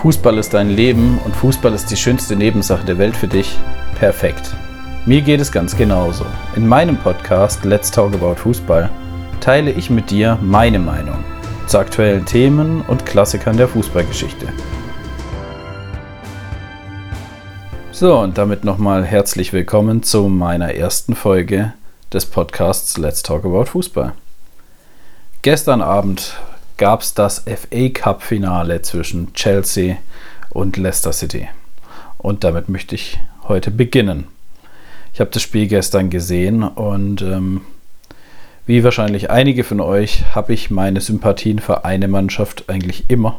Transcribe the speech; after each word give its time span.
Fußball 0.00 0.38
ist 0.38 0.54
dein 0.54 0.70
Leben 0.70 1.18
und 1.26 1.36
Fußball 1.36 1.74
ist 1.74 1.90
die 1.90 1.96
schönste 1.96 2.34
Nebensache 2.34 2.86
der 2.86 2.96
Welt 2.96 3.14
für 3.14 3.28
dich. 3.28 3.58
Perfekt. 3.98 4.56
Mir 5.04 5.20
geht 5.20 5.42
es 5.42 5.52
ganz 5.52 5.76
genauso. 5.76 6.24
In 6.56 6.66
meinem 6.66 6.96
Podcast 6.96 7.66
Let's 7.66 7.90
Talk 7.90 8.14
About 8.14 8.36
Fußball 8.36 8.88
teile 9.42 9.70
ich 9.70 9.90
mit 9.90 10.10
dir 10.10 10.38
meine 10.40 10.78
Meinung 10.78 11.22
zu 11.66 11.76
aktuellen 11.76 12.24
Themen 12.24 12.80
und 12.88 13.04
Klassikern 13.04 13.58
der 13.58 13.68
Fußballgeschichte. 13.68 14.48
So, 17.92 18.20
und 18.20 18.38
damit 18.38 18.64
nochmal 18.64 19.04
herzlich 19.04 19.52
willkommen 19.52 20.02
zu 20.02 20.28
meiner 20.28 20.74
ersten 20.74 21.14
Folge 21.14 21.74
des 22.10 22.24
Podcasts 22.24 22.96
Let's 22.96 23.22
Talk 23.22 23.44
About 23.44 23.66
Fußball. 23.66 24.14
Gestern 25.42 25.82
Abend 25.82 26.40
gab 26.80 27.02
es 27.02 27.12
das 27.12 27.40
FA 27.40 27.90
Cup 27.90 28.22
Finale 28.22 28.80
zwischen 28.80 29.34
Chelsea 29.34 29.98
und 30.48 30.78
Leicester 30.78 31.12
City. 31.12 31.46
Und 32.16 32.42
damit 32.42 32.70
möchte 32.70 32.94
ich 32.94 33.20
heute 33.48 33.70
beginnen. 33.70 34.28
Ich 35.12 35.20
habe 35.20 35.30
das 35.30 35.42
Spiel 35.42 35.66
gestern 35.66 36.08
gesehen 36.08 36.62
und 36.62 37.20
ähm, 37.20 37.60
wie 38.64 38.82
wahrscheinlich 38.82 39.28
einige 39.28 39.62
von 39.62 39.80
euch 39.80 40.34
habe 40.34 40.54
ich 40.54 40.70
meine 40.70 41.02
Sympathien 41.02 41.58
für 41.58 41.84
eine 41.84 42.08
Mannschaft 42.08 42.64
eigentlich 42.68 43.04
immer. 43.08 43.38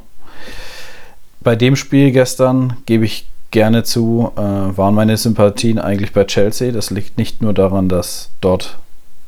Bei 1.39 1.55
dem 1.55 1.75
Spiel 1.75 2.11
gestern 2.11 2.77
gebe 2.85 3.05
ich 3.05 3.25
gerne 3.49 3.81
zu, 3.81 4.33
äh, 4.35 4.39
waren 4.39 4.93
meine 4.93 5.17
Sympathien 5.17 5.79
eigentlich 5.79 6.13
bei 6.13 6.25
Chelsea. 6.25 6.71
Das 6.71 6.91
liegt 6.91 7.17
nicht 7.17 7.41
nur 7.41 7.53
daran, 7.53 7.89
dass 7.89 8.29
dort 8.39 8.77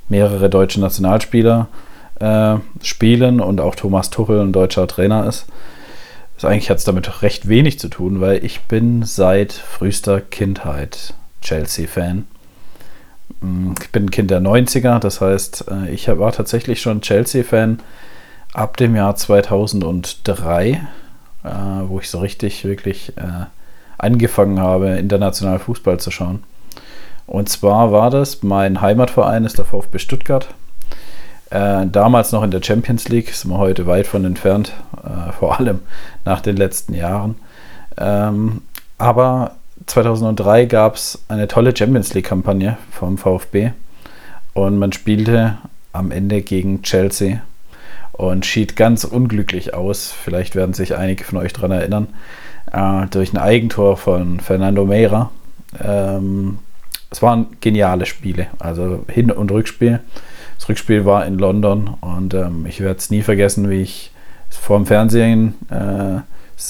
mehrere 0.07 0.52
deutsche 0.52 0.80
Nationalspieler 0.80 1.68
spielen 2.82 3.41
und 3.41 3.59
auch 3.59 3.76
Thomas 3.76 4.09
Tuchel 4.09 4.40
ein 4.40 4.54
deutscher 4.54 4.88
Trainer 4.88 5.27
ist. 5.27 5.45
Also 6.36 6.48
eigentlich 6.48 6.70
hat 6.70 6.77
es 6.77 6.84
damit 6.84 7.22
recht 7.22 7.48
wenig 7.48 7.80
zu 7.80 7.88
tun, 7.88 8.20
weil 8.20 8.44
ich 8.44 8.62
bin 8.62 9.04
seit 9.04 9.54
frühester 9.54 10.20
Kindheit 10.20 11.13
Chelsea-Fan. 11.41 12.26
Mm, 13.41 13.74
ich 13.82 13.91
bin 13.91 14.05
ein 14.05 14.12
Kind 14.12 14.32
der 14.32 14.41
90er, 14.41 14.99
das 14.99 15.21
heißt, 15.21 15.66
äh, 15.71 15.91
ich 15.91 16.07
war 16.07 16.32
tatsächlich 16.32 16.82
schon 16.82 17.01
Chelsea-Fan 17.01 17.79
ab 18.54 18.77
dem 18.77 18.96
Jahr 18.96 19.16
2003, 19.16 20.70
äh, 20.70 21.49
wo 21.88 21.99
ich 21.99 22.10
so 22.10 22.20
richtig, 22.20 22.66
wirklich 22.66 23.18
äh, 23.18 23.46
angefangen 23.98 24.60
habe, 24.60 24.98
international 24.98 25.60
Fußball 25.60 25.99
zu 25.99 26.12
schauen. 26.12 26.44
Und 27.26 27.48
zwar 27.48 27.91
war 27.91 28.10
das, 28.10 28.44
mein 28.44 28.82
Heimatverein 28.82 29.46
ist 29.46 29.57
der 29.57 29.66
VfB 29.66 29.99
Stuttgart. 29.99 30.49
Äh, 31.54 31.85
damals 31.85 32.32
noch 32.32 32.41
in 32.41 32.49
der 32.49 32.63
Champions 32.63 33.09
League, 33.09 33.29
sind 33.29 33.51
wir 33.51 33.59
heute 33.59 33.85
weit 33.85 34.07
von 34.07 34.26
entfernt, 34.26 34.73
äh, 35.04 35.32
vor 35.34 35.60
allem 35.60 35.82
nach 36.26 36.41
den 36.41 36.57
letzten 36.57 36.95
Jahren. 36.95 37.35
Ähm, 37.95 38.63
aber 38.98 39.51
2003 39.85 40.65
gab 40.65 40.95
es 40.95 41.23
eine 41.27 41.48
tolle 41.48 41.77
Champions 41.77 42.15
League-Kampagne 42.15 42.77
vom 42.90 43.20
VfB 43.20 43.71
und 44.54 44.79
man 44.79 44.93
spielte 44.93 45.60
am 45.91 46.10
Ende 46.10 46.41
gegen 46.41 46.82
Chelsea 46.82 47.41
und 48.13 48.48
schied 48.48 48.76
ganz 48.76 49.04
unglücklich 49.04 49.76
aus. 49.76 50.12
Vielleicht 50.12 50.55
werden 50.55 50.73
sich 50.73 50.98
einige 50.98 51.23
von 51.23 51.38
euch 51.38 51.54
daran 51.54 51.70
erinnern. 51.71 52.07
Äh, 52.71 53.05
durch 53.12 53.32
ein 53.32 53.38
Eigentor 53.38 53.98
von 53.98 54.40
Fernando 54.40 54.85
Meira. 54.85 55.29
Ähm, 55.79 56.57
es 57.12 57.21
waren 57.21 57.45
geniale 57.62 58.07
Spiele, 58.07 58.48
also 58.57 59.05
Hin- 59.07 59.29
und 59.29 59.51
Rückspiel. 59.51 59.99
Das 60.64 60.70
Rückspiel 60.70 61.04
war 61.04 61.26
in 61.26 61.38
London 61.38 61.90
und 62.00 62.34
ähm, 62.34 62.66
ich 62.66 62.80
werde 62.80 62.98
es 62.98 63.10
nie 63.10 63.22
vergessen, 63.22 63.70
wie 63.70 63.82
ich 63.82 64.12
vorm 64.50 64.86
Fernsehen, 64.86 65.56
äh, 65.69 66.22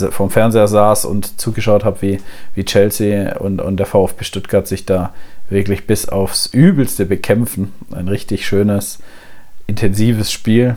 vorm 0.09 0.31
Fernseher 0.31 0.67
saß 0.67 1.05
und 1.05 1.39
zugeschaut 1.39 1.85
habe, 1.85 2.01
wie, 2.01 2.19
wie 2.55 2.65
Chelsea 2.65 3.37
und, 3.37 3.61
und 3.61 3.77
der 3.77 3.85
VfB 3.85 4.23
Stuttgart 4.23 4.67
sich 4.67 4.87
da 4.87 5.13
wirklich 5.47 5.85
bis 5.85 6.09
aufs 6.09 6.47
Übelste 6.47 7.05
bekämpfen. 7.05 7.71
Ein 7.91 8.07
richtig 8.07 8.47
schönes, 8.47 8.97
intensives 9.67 10.31
Spiel, 10.31 10.75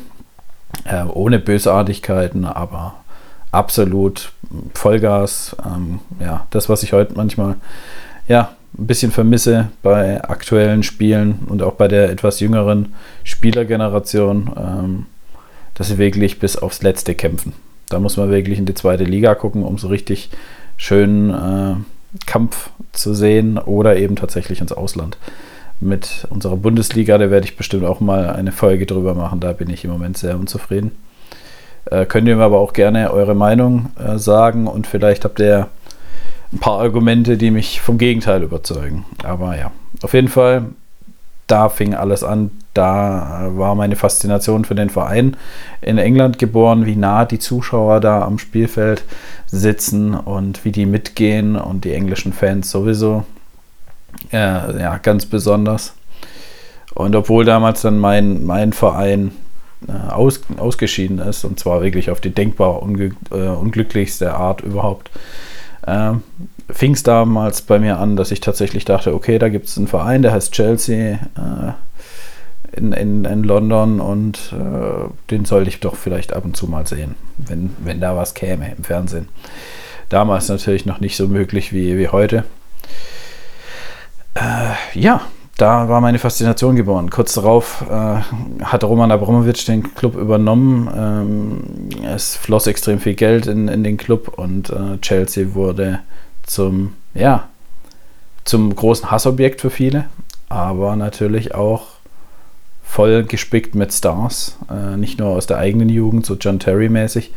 äh, 0.84 1.05
ohne 1.05 1.38
Bösartigkeiten, 1.38 2.44
aber 2.44 2.97
absolut 3.50 4.32
Vollgas. 4.75 5.56
Ähm, 5.65 6.00
ja, 6.21 6.47
das, 6.50 6.69
was 6.69 6.82
ich 6.82 6.93
heute 6.93 7.15
manchmal 7.15 7.55
ja, 8.28 8.55
ein 8.78 8.87
bisschen 8.87 9.10
vermisse 9.10 9.69
bei 9.82 10.22
aktuellen 10.22 10.82
Spielen 10.82 11.41
und 11.48 11.62
auch 11.62 11.75
bei 11.75 11.88
der 11.88 12.10
etwas 12.10 12.41
jüngeren 12.41 12.94
Spielergeneration, 13.25 14.50
ähm, 14.56 15.06
dass 15.75 15.88
sie 15.88 15.98
wirklich 15.98 16.38
bis 16.38 16.56
aufs 16.56 16.82
Letzte 16.82 17.14
kämpfen. 17.14 17.53
Da 17.88 18.00
muss 18.00 18.16
man 18.16 18.31
wirklich 18.31 18.59
in 18.59 18.66
die 18.66 18.75
zweite 18.75 19.04
Liga 19.04 19.34
gucken, 19.34 19.62
um 19.62 19.78
so 19.78 19.88
richtig 19.88 20.31
schönen 20.76 21.31
äh, 21.31 21.76
Kampf 22.26 22.70
zu 22.92 23.14
sehen 23.14 23.59
oder 23.59 23.97
eben 23.97 24.16
tatsächlich 24.16 24.60
ins 24.60 24.72
Ausland. 24.72 25.16
Mit 25.78 26.26
unserer 26.31 26.56
Bundesliga, 26.56 27.19
da 27.19 27.31
werde 27.31 27.47
ich 27.47 27.56
bestimmt 27.56 27.84
auch 27.84 28.00
mal 28.00 28.31
eine 28.31 28.53
Folge 28.53 28.87
drüber 28.87 29.14
machen. 29.14 29.41
Da 29.41 29.53
bin 29.53 29.69
ich 29.69 29.84
im 29.84 29.91
Moment 29.91 30.16
sehr 30.16 30.38
unzufrieden. 30.38 30.93
Äh, 31.87 32.06
könnt 32.06 32.26
ihr 32.28 32.37
mir 32.37 32.44
aber 32.44 32.58
auch 32.58 32.72
gerne 32.72 33.10
eure 33.12 33.34
Meinung 33.34 33.91
äh, 33.98 34.19
sagen 34.19 34.66
und 34.66 34.87
vielleicht 34.87 35.25
habt 35.25 35.38
ihr 35.38 35.69
ein 36.52 36.58
paar 36.58 36.80
Argumente, 36.80 37.36
die 37.36 37.50
mich 37.50 37.80
vom 37.80 37.98
Gegenteil 37.98 38.42
überzeugen. 38.42 39.04
Aber 39.22 39.56
ja, 39.56 39.72
auf 40.02 40.14
jeden 40.14 40.28
Fall, 40.28 40.66
da 41.46 41.68
fing 41.68 41.94
alles 41.94 42.22
an. 42.24 42.50
Da 42.74 43.50
war 43.54 43.74
meine 43.74 43.96
Faszination 43.96 44.64
für 44.64 44.74
den 44.74 44.90
Verein 44.90 45.36
in 45.80 45.98
England 45.98 46.38
geboren, 46.38 46.84
wie 46.86 46.96
nah 46.96 47.24
die 47.24 47.38
Zuschauer 47.38 48.00
da 48.00 48.22
am 48.22 48.38
Spielfeld 48.38 49.04
sitzen 49.46 50.14
und 50.14 50.64
wie 50.64 50.72
die 50.72 50.86
mitgehen 50.86 51.56
und 51.56 51.84
die 51.84 51.92
englischen 51.92 52.32
Fans 52.32 52.70
sowieso. 52.70 53.24
Äh, 54.32 54.80
ja, 54.80 54.98
ganz 54.98 55.26
besonders. 55.26 55.94
Und 56.94 57.14
obwohl 57.14 57.44
damals 57.44 57.82
dann 57.82 57.98
mein, 57.98 58.44
mein 58.44 58.72
Verein 58.72 59.32
äh, 59.86 60.12
aus, 60.12 60.40
ausgeschieden 60.56 61.18
ist, 61.18 61.44
und 61.44 61.60
zwar 61.60 61.82
wirklich 61.82 62.10
auf 62.10 62.20
die 62.20 62.30
denkbar 62.30 62.82
unge, 62.82 63.12
äh, 63.30 63.48
unglücklichste 63.48 64.34
Art 64.34 64.62
überhaupt, 64.62 65.10
äh, 65.86 66.12
fing 66.70 66.92
es 66.92 67.02
damals 67.02 67.62
bei 67.62 67.78
mir 67.78 67.98
an, 67.98 68.16
dass 68.16 68.30
ich 68.30 68.41
tatsächlich 68.41 68.84
dachte, 68.84 69.14
okay, 69.14 69.38
da 69.38 69.48
gibt 69.48 69.66
es 69.66 69.76
einen 69.76 69.86
Verein, 69.86 70.22
der 70.22 70.32
heißt 70.32 70.52
Chelsea 70.52 71.19
äh, 71.36 71.72
in, 72.76 72.92
in, 72.92 73.24
in, 73.24 73.44
London 73.44 74.00
und 74.00 74.52
äh, 74.52 75.08
den 75.30 75.44
sollte 75.44 75.70
ich 75.70 75.80
doch 75.80 75.96
vielleicht 75.96 76.32
ab 76.32 76.44
und 76.44 76.56
zu 76.56 76.66
mal 76.66 76.86
sehen, 76.86 77.14
wenn, 77.38 77.75
wenn 77.78 78.00
da 78.00 78.16
was 78.16 78.34
käme 78.34 78.72
im 78.76 78.84
Fernsehen. 78.84 79.28
Damals 80.08 80.48
natürlich 80.48 80.86
noch 80.86 81.00
nicht 81.00 81.16
so 81.16 81.26
möglich 81.28 81.72
wie, 81.72 81.96
wie 81.98 82.08
heute. 82.08 82.44
Äh, 84.34 84.98
ja, 84.98 85.22
da 85.56 85.89
war 85.89 86.00
meine 86.00 86.19
Faszination 86.19 86.77
geboren. 86.77 87.11
Kurz 87.11 87.34
darauf 87.34 87.84
äh, 87.89 88.62
hat 88.62 88.84
Roman 88.84 89.11
Abramovic 89.11 89.65
den 89.65 89.94
Club 89.94 90.15
übernommen. 90.15 90.91
Ähm, 90.94 92.05
es 92.05 92.37
floss 92.37 92.67
extrem 92.67 93.00
viel 93.00 93.15
Geld 93.15 93.47
in, 93.47 93.69
in 93.69 93.83
den 93.83 93.97
Club 93.97 94.37
und 94.37 94.71
äh, 94.71 94.99
Chelsea 95.00 95.55
wurde 95.55 96.00
zum, 96.43 96.93
ja, 97.15 97.49
zum 98.44 98.75
großen 98.75 99.11
Hassobjekt 99.11 99.61
für 99.62 99.71
viele, 99.71 100.05
aber 100.49 100.94
natürlich 100.94 101.55
auch 101.55 101.95
voll 102.86 103.24
gespickt 103.24 103.74
mit 103.74 103.92
Stars, 103.92 104.56
äh, 104.70 104.97
nicht 104.97 105.19
nur 105.19 105.28
aus 105.28 105.47
der 105.47 105.58
eigenen 105.58 105.88
Jugend, 105.88 106.24
so 106.24 106.34
John 106.34 106.58
Terry 106.58 106.88
mäßig, 106.88 107.32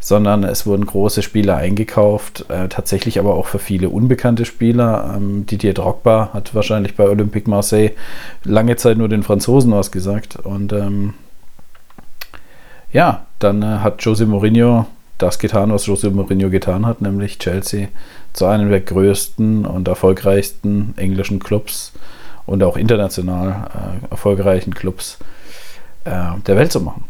sondern 0.00 0.42
es 0.42 0.66
wurden 0.66 0.86
große 0.86 1.22
Spieler 1.22 1.56
eingekauft, 1.56 2.46
äh, 2.48 2.68
tatsächlich 2.68 3.20
aber 3.20 3.34
auch 3.34 3.46
für 3.46 3.58
viele 3.60 3.90
unbekannte 3.90 4.44
Spieler. 4.44 5.14
Ähm, 5.14 5.46
Didier 5.46 5.74
Drogba 5.74 6.30
hat 6.32 6.54
wahrscheinlich 6.54 6.96
bei 6.96 7.08
Olympique 7.08 7.48
Marseille 7.48 7.90
lange 8.44 8.74
Zeit 8.76 8.96
nur 8.96 9.08
den 9.08 9.22
Franzosen 9.22 9.72
ausgesagt 9.72 10.36
und 10.36 10.72
ähm, 10.72 11.14
ja, 12.90 13.26
dann 13.38 13.62
äh, 13.62 13.78
hat 13.78 14.02
Jose 14.02 14.26
Mourinho 14.26 14.86
das 15.18 15.38
getan, 15.38 15.70
was 15.72 15.86
Jose 15.86 16.10
Mourinho 16.10 16.48
getan 16.48 16.86
hat, 16.86 17.02
nämlich 17.02 17.38
Chelsea 17.38 17.88
zu 18.32 18.46
einem 18.46 18.70
der 18.70 18.80
größten 18.80 19.66
und 19.66 19.86
erfolgreichsten 19.86 20.94
englischen 20.96 21.40
Clubs 21.40 21.92
und 22.48 22.62
auch 22.62 22.76
international 22.76 23.68
äh, 23.74 24.10
erfolgreichen 24.10 24.74
Clubs 24.74 25.18
äh, 26.04 26.10
der 26.46 26.56
Welt 26.56 26.72
zu 26.72 26.80
machen. 26.80 27.04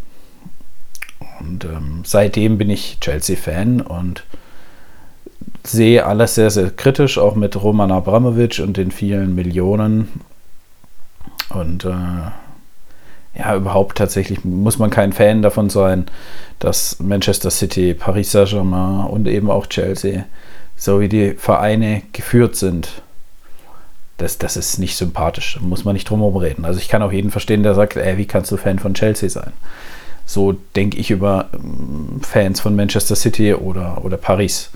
Und 1.38 1.64
ähm, 1.64 2.02
seitdem 2.04 2.58
bin 2.58 2.68
ich 2.70 2.98
Chelsea-Fan 3.00 3.80
und 3.80 4.24
sehe 5.64 6.04
alles 6.04 6.34
sehr, 6.34 6.50
sehr 6.50 6.70
kritisch, 6.70 7.18
auch 7.18 7.36
mit 7.36 7.62
Roman 7.62 7.92
Abramovic 7.92 8.58
und 8.58 8.76
den 8.76 8.90
vielen 8.90 9.36
Millionen. 9.36 10.08
Und 11.50 11.84
äh, 11.84 11.88
ja, 13.38 13.54
überhaupt 13.54 13.98
tatsächlich 13.98 14.44
muss 14.44 14.80
man 14.80 14.90
kein 14.90 15.12
Fan 15.12 15.42
davon 15.42 15.70
sein, 15.70 16.06
dass 16.58 16.98
Manchester 16.98 17.52
City, 17.52 17.94
Paris 17.94 18.32
Saint-Germain 18.32 19.06
und 19.06 19.28
eben 19.28 19.52
auch 19.52 19.66
Chelsea, 19.66 20.24
so 20.76 21.00
wie 21.00 21.08
die 21.08 21.34
Vereine 21.34 22.02
geführt 22.12 22.56
sind, 22.56 23.02
das, 24.18 24.36
das 24.36 24.56
ist 24.56 24.78
nicht 24.78 24.96
sympathisch. 24.96 25.58
Da 25.58 25.66
muss 25.66 25.84
man 25.84 25.94
nicht 25.94 26.10
drum 26.10 26.20
herum 26.20 26.36
reden. 26.36 26.64
Also 26.64 26.78
ich 26.80 26.88
kann 26.88 27.02
auch 27.02 27.12
jeden 27.12 27.30
verstehen, 27.30 27.62
der 27.62 27.74
sagt, 27.74 27.96
ey, 27.96 28.18
wie 28.18 28.26
kannst 28.26 28.50
du 28.50 28.56
Fan 28.56 28.78
von 28.78 28.94
Chelsea 28.94 29.30
sein? 29.30 29.52
So 30.26 30.56
denke 30.76 30.98
ich 30.98 31.10
über 31.10 31.48
ähm, 31.54 32.20
Fans 32.20 32.60
von 32.60 32.76
Manchester 32.76 33.16
City 33.16 33.54
oder, 33.54 34.04
oder 34.04 34.16
Paris. 34.18 34.70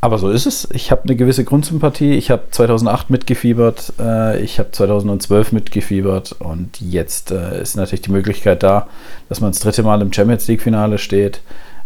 Aber 0.00 0.18
so 0.18 0.28
ist 0.28 0.46
es. 0.46 0.68
Ich 0.72 0.90
habe 0.90 1.04
eine 1.04 1.16
gewisse 1.16 1.44
Grundsympathie. 1.44 2.12
Ich 2.12 2.30
habe 2.30 2.42
2008 2.50 3.08
mitgefiebert, 3.08 3.94
äh, 3.98 4.40
ich 4.40 4.58
habe 4.58 4.70
2012 4.70 5.52
mitgefiebert 5.52 6.32
und 6.38 6.80
jetzt 6.80 7.30
äh, 7.30 7.60
ist 7.62 7.76
natürlich 7.76 8.02
die 8.02 8.12
Möglichkeit 8.12 8.62
da, 8.62 8.88
dass 9.28 9.40
man 9.40 9.52
das 9.52 9.60
dritte 9.60 9.82
Mal 9.82 10.02
im 10.02 10.12
Champions 10.12 10.46
League-Finale 10.48 10.98
steht. 10.98 11.40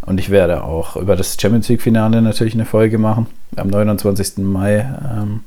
Und 0.05 0.19
ich 0.19 0.31
werde 0.31 0.65
auch 0.65 0.97
über 0.97 1.15
das 1.15 1.37
Champions 1.41 1.69
League-Finale 1.69 2.21
natürlich 2.23 2.55
eine 2.55 2.65
Folge 2.65 2.99
machen, 2.99 3.27
am 3.57 3.69
29. 3.69 4.39
Mai. 4.39 4.79
Ähm, 4.79 5.41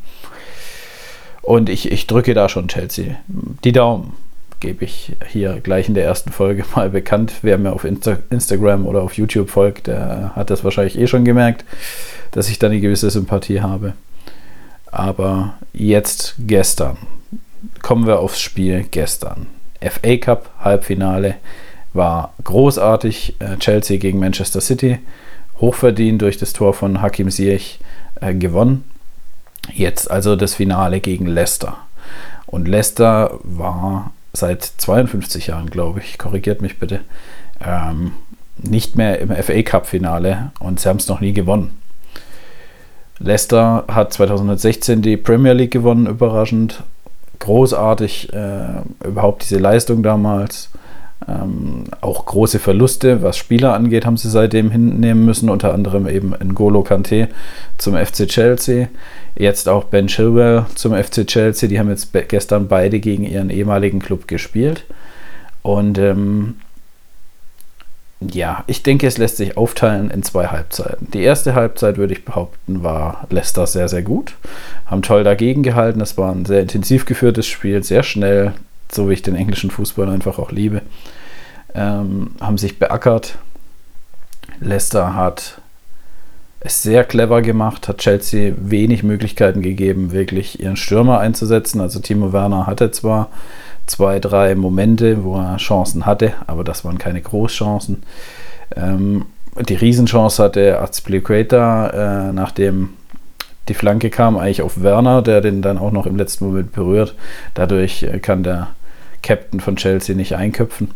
und 1.44 1.70
ich, 1.70 1.92
ich 1.92 2.08
drücke 2.08 2.34
da 2.34 2.50
schon 2.50 2.68
Chelsea. 2.68 3.18
Die 3.64 3.74
Daumen 3.74 4.14
gebe 4.60 4.86
ich 4.86 5.12
hier 5.28 5.60
gleich 5.62 5.90
in 5.90 5.94
der 5.94 6.06
ersten 6.06 6.32
Folge 6.32 6.64
mal 6.76 6.90
bekannt. 6.90 7.34
Wer 7.42 7.58
mir 7.58 7.74
auf 7.74 7.84
Insta 7.84 8.18
Instagram 8.32 8.88
oder 8.88 9.04
auf 9.04 9.14
YouTube 9.14 9.50
folgt, 9.50 9.88
der 9.88 10.32
hat 10.36 10.50
das 10.50 10.64
wahrscheinlich 10.64 10.98
eh 10.98 11.06
schon 11.06 11.26
gemerkt, 11.26 11.66
dass 12.32 12.50
ich 12.50 12.60
da 12.60 12.68
eine 12.68 12.80
gewisse 12.80 13.10
Sympathie 13.12 13.62
habe. 13.62 13.94
Aber 14.86 15.56
jetzt 15.74 16.36
gestern 16.40 16.98
kommen 17.82 18.08
wir 18.08 18.20
aufs 18.20 18.40
Spiel 18.40 18.86
gestern. 18.90 19.48
FA 19.82 20.18
Cup 20.18 20.50
Halbfinale 20.60 21.36
war 21.92 22.34
großartig. 22.44 23.36
Äh, 23.40 23.58
Chelsea 23.58 23.98
gegen 23.98 24.20
Manchester 24.20 24.62
City. 24.62 25.00
Hochverdient 25.60 26.22
durch 26.22 26.38
das 26.38 26.54
Tor 26.54 26.74
von 26.74 27.02
Hakim 27.02 27.30
Ziyech 27.30 27.80
äh, 28.22 28.34
gewonnen. 28.34 28.86
Jetzt 29.72 30.10
also 30.10 30.36
das 30.36 30.56
Finale 30.56 31.00
gegen 31.00 31.26
Leicester. 31.26 31.78
Und 32.46 32.68
Leicester 32.68 33.40
war 33.44 34.12
seit 34.34 34.64
52 34.64 35.48
Jahren, 35.48 35.70
glaube 35.70 36.00
ich, 36.00 36.18
korrigiert 36.18 36.62
mich 36.62 36.80
bitte, 36.80 37.02
ähm, 37.64 38.14
nicht 38.58 38.96
mehr 38.96 39.20
im 39.20 39.30
FA 39.32 39.62
Cup-Finale 39.62 40.52
und 40.60 40.80
sie 40.80 40.90
haben 40.90 40.98
es 40.98 41.08
noch 41.08 41.22
nie 41.22 41.34
gewonnen. 41.34 41.80
Leicester 43.20 43.86
hat 43.88 44.14
2016 44.14 45.02
die 45.02 45.18
Premier 45.18 45.54
League 45.54 45.72
gewonnen, 45.72 46.08
überraschend. 46.08 46.84
Großartig, 47.40 48.34
äh, 48.34 48.82
überhaupt 49.04 49.44
diese 49.44 49.60
Leistung 49.60 50.04
damals. 50.04 50.70
Ähm, 51.28 51.86
auch 52.02 52.26
große 52.26 52.60
Verluste, 52.60 53.22
was 53.22 53.38
Spieler 53.38 53.74
angeht, 53.74 54.06
haben 54.06 54.18
sie 54.18 54.30
seitdem 54.30 54.72
hinnehmen 54.72 55.26
müssen, 55.26 55.50
unter 55.50 55.74
anderem 55.74 56.08
eben 56.08 56.34
N'Golo 56.36 56.84
Kante 56.84 57.30
zum 57.78 57.96
FC 57.96 58.28
Chelsea, 58.28 58.90
jetzt 59.36 59.70
auch 59.70 59.86
Ben 59.86 60.08
Chilwell 60.08 60.66
zum 60.76 60.94
FC 60.94 61.26
Chelsea, 61.26 61.70
die 61.70 61.80
haben 61.80 61.90
jetzt 61.90 62.10
gestern 62.28 62.68
beide 62.68 63.00
gegen 63.00 63.24
ihren 63.24 63.50
ehemaligen 63.50 64.00
Club 64.00 64.28
gespielt 64.28 64.86
und 65.62 65.98
ähm, 65.98 66.56
ja, 68.32 68.64
ich 68.68 68.84
denke, 68.84 69.08
es 69.08 69.18
lässt 69.18 69.38
sich 69.38 69.58
aufteilen 69.58 70.10
in 70.10 70.24
zwei 70.24 70.48
Halbzeiten. 70.48 71.08
Die 71.12 71.22
erste 71.22 71.56
Halbzeit, 71.56 71.98
würde 71.98 72.14
ich 72.14 72.24
behaupten, 72.24 72.84
war 72.84 73.28
Leicester 73.30 73.68
sehr, 73.68 73.90
sehr 73.90 74.02
gut. 74.02 74.36
Haben 74.86 75.02
toll 75.02 75.24
dagegen 75.24 75.64
gehalten. 75.64 76.00
Es 76.00 76.18
war 76.18 76.32
ein 76.32 76.46
sehr 76.46 76.62
intensiv 76.62 77.06
geführtes 77.06 77.48
Spiel, 77.48 77.84
sehr 77.84 78.04
schnell, 78.04 78.54
so 78.94 79.10
wie 79.10 79.14
ich 79.14 79.22
den 79.22 79.36
englischen 79.36 79.72
Fußball 79.72 80.10
einfach 80.10 80.40
auch 80.40 80.52
liebe, 80.52 80.82
ähm, 81.74 82.32
haben 82.40 82.58
sich 82.58 82.80
beackert. 82.80 83.38
Leicester 84.60 85.16
hat 85.16 85.62
es 86.60 86.82
sehr 86.82 87.04
clever 87.04 87.42
gemacht, 87.42 87.88
hat 87.88 87.98
Chelsea 87.98 88.54
wenig 88.58 89.04
Möglichkeiten 89.04 89.62
gegeben, 89.62 90.12
wirklich 90.12 90.62
ihren 90.62 90.78
Stürmer 90.78 91.20
einzusetzen. 91.20 91.82
Also 91.82 92.00
Timo 92.00 92.32
Werner 92.32 92.68
hatte 92.68 92.92
zwar 92.92 93.30
zwei, 93.86 94.20
drei 94.20 94.56
Momente, 94.56 95.24
wo 95.24 95.38
er 95.38 95.58
Chancen 95.58 96.06
hatte, 96.06 96.34
aber 96.48 96.64
das 96.64 96.86
waren 96.86 96.98
keine 96.98 97.22
Großchancen. 97.22 98.04
Ähm, 98.76 99.26
die 99.60 99.76
Riesenchance 99.76 100.42
hatte 100.42 100.80
Azpilicueta, 100.80 102.30
äh, 102.30 102.34
nachdem 102.34 102.90
die 103.68 103.74
Flanke 103.74 104.10
kam 104.10 104.38
eigentlich 104.38 104.62
auf 104.62 104.82
Werner, 104.82 105.22
der 105.22 105.42
den 105.42 105.62
dann 105.62 105.78
auch 105.78 105.92
noch 105.92 106.06
im 106.06 106.16
letzten 106.16 106.46
Moment 106.46 106.72
berührt. 106.72 107.16
Dadurch 107.54 108.04
äh, 108.04 108.20
kann 108.20 108.44
der 108.44 108.70
Captain 109.24 109.60
von 109.60 109.78
Chelsea 109.78 110.16
nicht 110.16 110.36
einköpfen. 110.36 110.92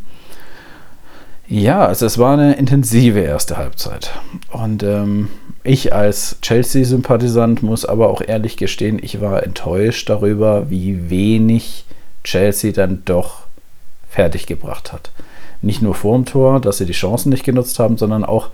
Ja, 1.50 1.86
also 1.86 2.06
es 2.06 2.18
war 2.18 2.34
eine 2.34 2.56
intensive 2.56 3.22
erste 3.22 3.58
Halbzeit. 3.58 4.12
Und 4.52 4.84
ähm, 4.84 5.30
ich 5.64 5.94
als 5.94 6.38
Chelsea-Sympathisant 6.42 7.64
muss 7.64 7.86
aber 7.86 8.10
auch 8.10 8.22
ehrlich 8.22 8.58
gestehen, 8.58 9.00
ich 9.02 9.22
war 9.22 9.44
enttäuscht 9.44 10.10
darüber, 10.10 10.70
wie 10.70 11.10
wenig 11.10 11.86
Chelsea 12.24 12.74
dann 12.74 13.04
doch 13.06 13.44
fertiggebracht 14.10 14.92
hat. 14.92 15.12
Nicht 15.62 15.82
nur 15.82 15.96
vorm 15.96 16.26
Tor, 16.26 16.60
dass 16.60 16.80
sie 16.80 16.86
die 16.86 16.94
Chancen 16.94 17.30
nicht 17.30 17.46
genutzt 17.46 17.80
haben, 17.80 17.98
sondern 17.98 18.26
auch, 18.26 18.50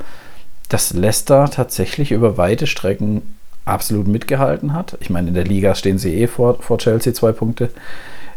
dass 0.70 0.94
Leicester 0.94 1.50
tatsächlich 1.50 2.12
über 2.12 2.38
weite 2.38 2.68
Strecken 2.68 3.24
absolut 3.66 4.08
mitgehalten 4.08 4.74
hat. 4.74 4.98
Ich 5.00 5.10
meine, 5.10 5.30
in 5.30 5.34
der 5.34 5.46
Liga 5.46 5.74
stehen 5.74 5.98
sie 5.98 6.14
eh 6.16 6.28
vor, 6.28 6.62
vor 6.62 6.78
Chelsea 6.78 7.14
zwei 7.14 7.32
Punkte. 7.32 7.70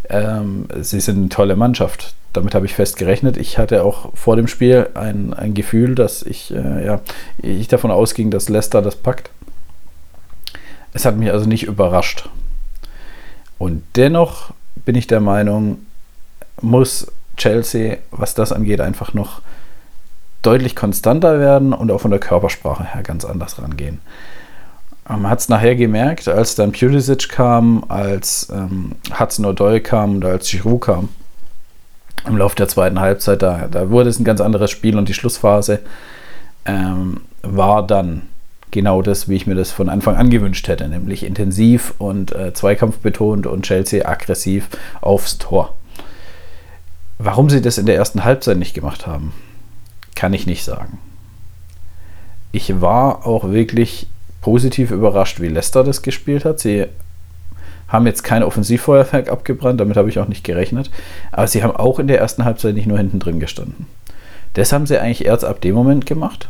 Ähm, 0.08 0.68
sie 0.80 1.00
sind 1.00 1.18
eine 1.18 1.28
tolle 1.28 1.56
Mannschaft. 1.56 2.14
Damit 2.32 2.54
habe 2.54 2.66
ich 2.66 2.74
fest 2.74 2.96
gerechnet. 2.96 3.36
Ich 3.36 3.58
hatte 3.58 3.82
auch 3.82 4.14
vor 4.14 4.36
dem 4.36 4.46
Spiel 4.46 4.88
ein, 4.94 5.32
ein 5.32 5.54
Gefühl, 5.54 5.94
dass 5.94 6.22
ich, 6.22 6.52
äh, 6.52 6.84
ja, 6.84 7.00
ich 7.38 7.68
davon 7.68 7.90
ausging, 7.90 8.30
dass 8.30 8.48
Leicester 8.48 8.82
das 8.82 8.96
packt. 8.96 9.30
Es 10.92 11.04
hat 11.04 11.16
mich 11.16 11.30
also 11.30 11.46
nicht 11.46 11.64
überrascht. 11.64 12.28
Und 13.58 13.82
dennoch 13.96 14.52
bin 14.84 14.94
ich 14.94 15.06
der 15.06 15.20
Meinung, 15.20 15.78
muss 16.60 17.06
Chelsea, 17.36 17.98
was 18.10 18.34
das 18.34 18.52
angeht, 18.52 18.80
einfach 18.80 19.14
noch 19.14 19.40
deutlich 20.42 20.76
konstanter 20.76 21.40
werden 21.40 21.72
und 21.72 21.90
auch 21.90 22.00
von 22.00 22.10
der 22.10 22.20
Körpersprache 22.20 22.84
her 22.84 23.02
ganz 23.02 23.24
anders 23.24 23.60
rangehen. 23.60 24.00
Man 25.08 25.30
hat 25.30 25.38
es 25.38 25.48
nachher 25.48 25.76
gemerkt, 25.76 26.26
als 26.26 26.56
dann 26.56 26.72
Pulisic 26.72 27.28
kam, 27.28 27.84
als 27.88 28.48
ähm, 28.52 28.92
Hudson 29.18 29.46
O'Doy 29.46 29.80
kam 29.80 30.16
und 30.16 30.24
als 30.24 30.50
Giroud 30.50 30.80
kam. 30.80 31.08
Im 32.26 32.36
Laufe 32.36 32.56
der 32.56 32.66
zweiten 32.66 32.98
Halbzeit, 32.98 33.40
da, 33.40 33.68
da 33.70 33.90
wurde 33.90 34.10
es 34.10 34.18
ein 34.18 34.24
ganz 34.24 34.40
anderes 34.40 34.70
Spiel 34.70 34.98
und 34.98 35.08
die 35.08 35.14
Schlussphase 35.14 35.80
ähm, 36.64 37.20
war 37.42 37.86
dann 37.86 38.22
genau 38.72 39.00
das, 39.00 39.28
wie 39.28 39.36
ich 39.36 39.46
mir 39.46 39.54
das 39.54 39.70
von 39.70 39.88
Anfang 39.88 40.16
an 40.16 40.28
gewünscht 40.28 40.66
hätte, 40.66 40.88
nämlich 40.88 41.24
intensiv 41.24 41.94
und 41.98 42.34
äh, 42.34 42.52
Zweikampf 42.52 42.98
betont 42.98 43.46
und 43.46 43.64
Chelsea 43.64 44.06
aggressiv 44.06 44.68
aufs 45.00 45.38
Tor. 45.38 45.74
Warum 47.18 47.48
sie 47.48 47.62
das 47.62 47.78
in 47.78 47.86
der 47.86 47.96
ersten 47.96 48.24
Halbzeit 48.24 48.58
nicht 48.58 48.74
gemacht 48.74 49.06
haben, 49.06 49.32
kann 50.16 50.34
ich 50.34 50.46
nicht 50.46 50.64
sagen. 50.64 50.98
Ich 52.50 52.80
war 52.80 53.24
auch 53.24 53.50
wirklich 53.50 54.08
positiv 54.46 54.92
überrascht, 54.92 55.40
wie 55.40 55.48
Leicester 55.48 55.82
das 55.82 56.02
gespielt 56.02 56.44
hat. 56.44 56.60
Sie 56.60 56.86
haben 57.88 58.06
jetzt 58.06 58.22
kein 58.22 58.44
Offensivfeuerwerk 58.44 59.28
abgebrannt, 59.28 59.80
damit 59.80 59.96
habe 59.96 60.08
ich 60.08 60.20
auch 60.20 60.28
nicht 60.28 60.44
gerechnet. 60.44 60.88
Aber 61.32 61.48
sie 61.48 61.64
haben 61.64 61.74
auch 61.74 61.98
in 61.98 62.06
der 62.06 62.20
ersten 62.20 62.44
Halbzeit 62.44 62.76
nicht 62.76 62.86
nur 62.86 62.96
hinten 62.96 63.18
drin 63.18 63.40
gestanden. 63.40 63.86
Das 64.54 64.72
haben 64.72 64.86
sie 64.86 65.00
eigentlich 65.00 65.24
erst 65.24 65.44
ab 65.44 65.60
dem 65.62 65.74
Moment 65.74 66.06
gemacht, 66.06 66.48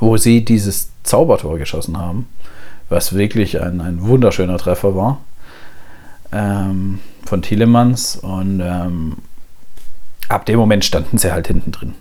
wo 0.00 0.16
sie 0.16 0.44
dieses 0.44 0.90
Zaubertor 1.04 1.56
geschossen 1.56 1.98
haben, 1.98 2.26
was 2.88 3.14
wirklich 3.14 3.62
ein, 3.62 3.80
ein 3.80 4.02
wunderschöner 4.02 4.58
Treffer 4.58 4.96
war 4.96 5.20
ähm, 6.32 6.98
von 7.24 7.42
Tielemans. 7.42 8.16
Und 8.16 8.58
ähm, 8.58 9.18
ab 10.28 10.46
dem 10.46 10.58
Moment 10.58 10.84
standen 10.84 11.16
sie 11.16 11.30
halt 11.30 11.46
hinten 11.46 11.70
drin. 11.70 11.94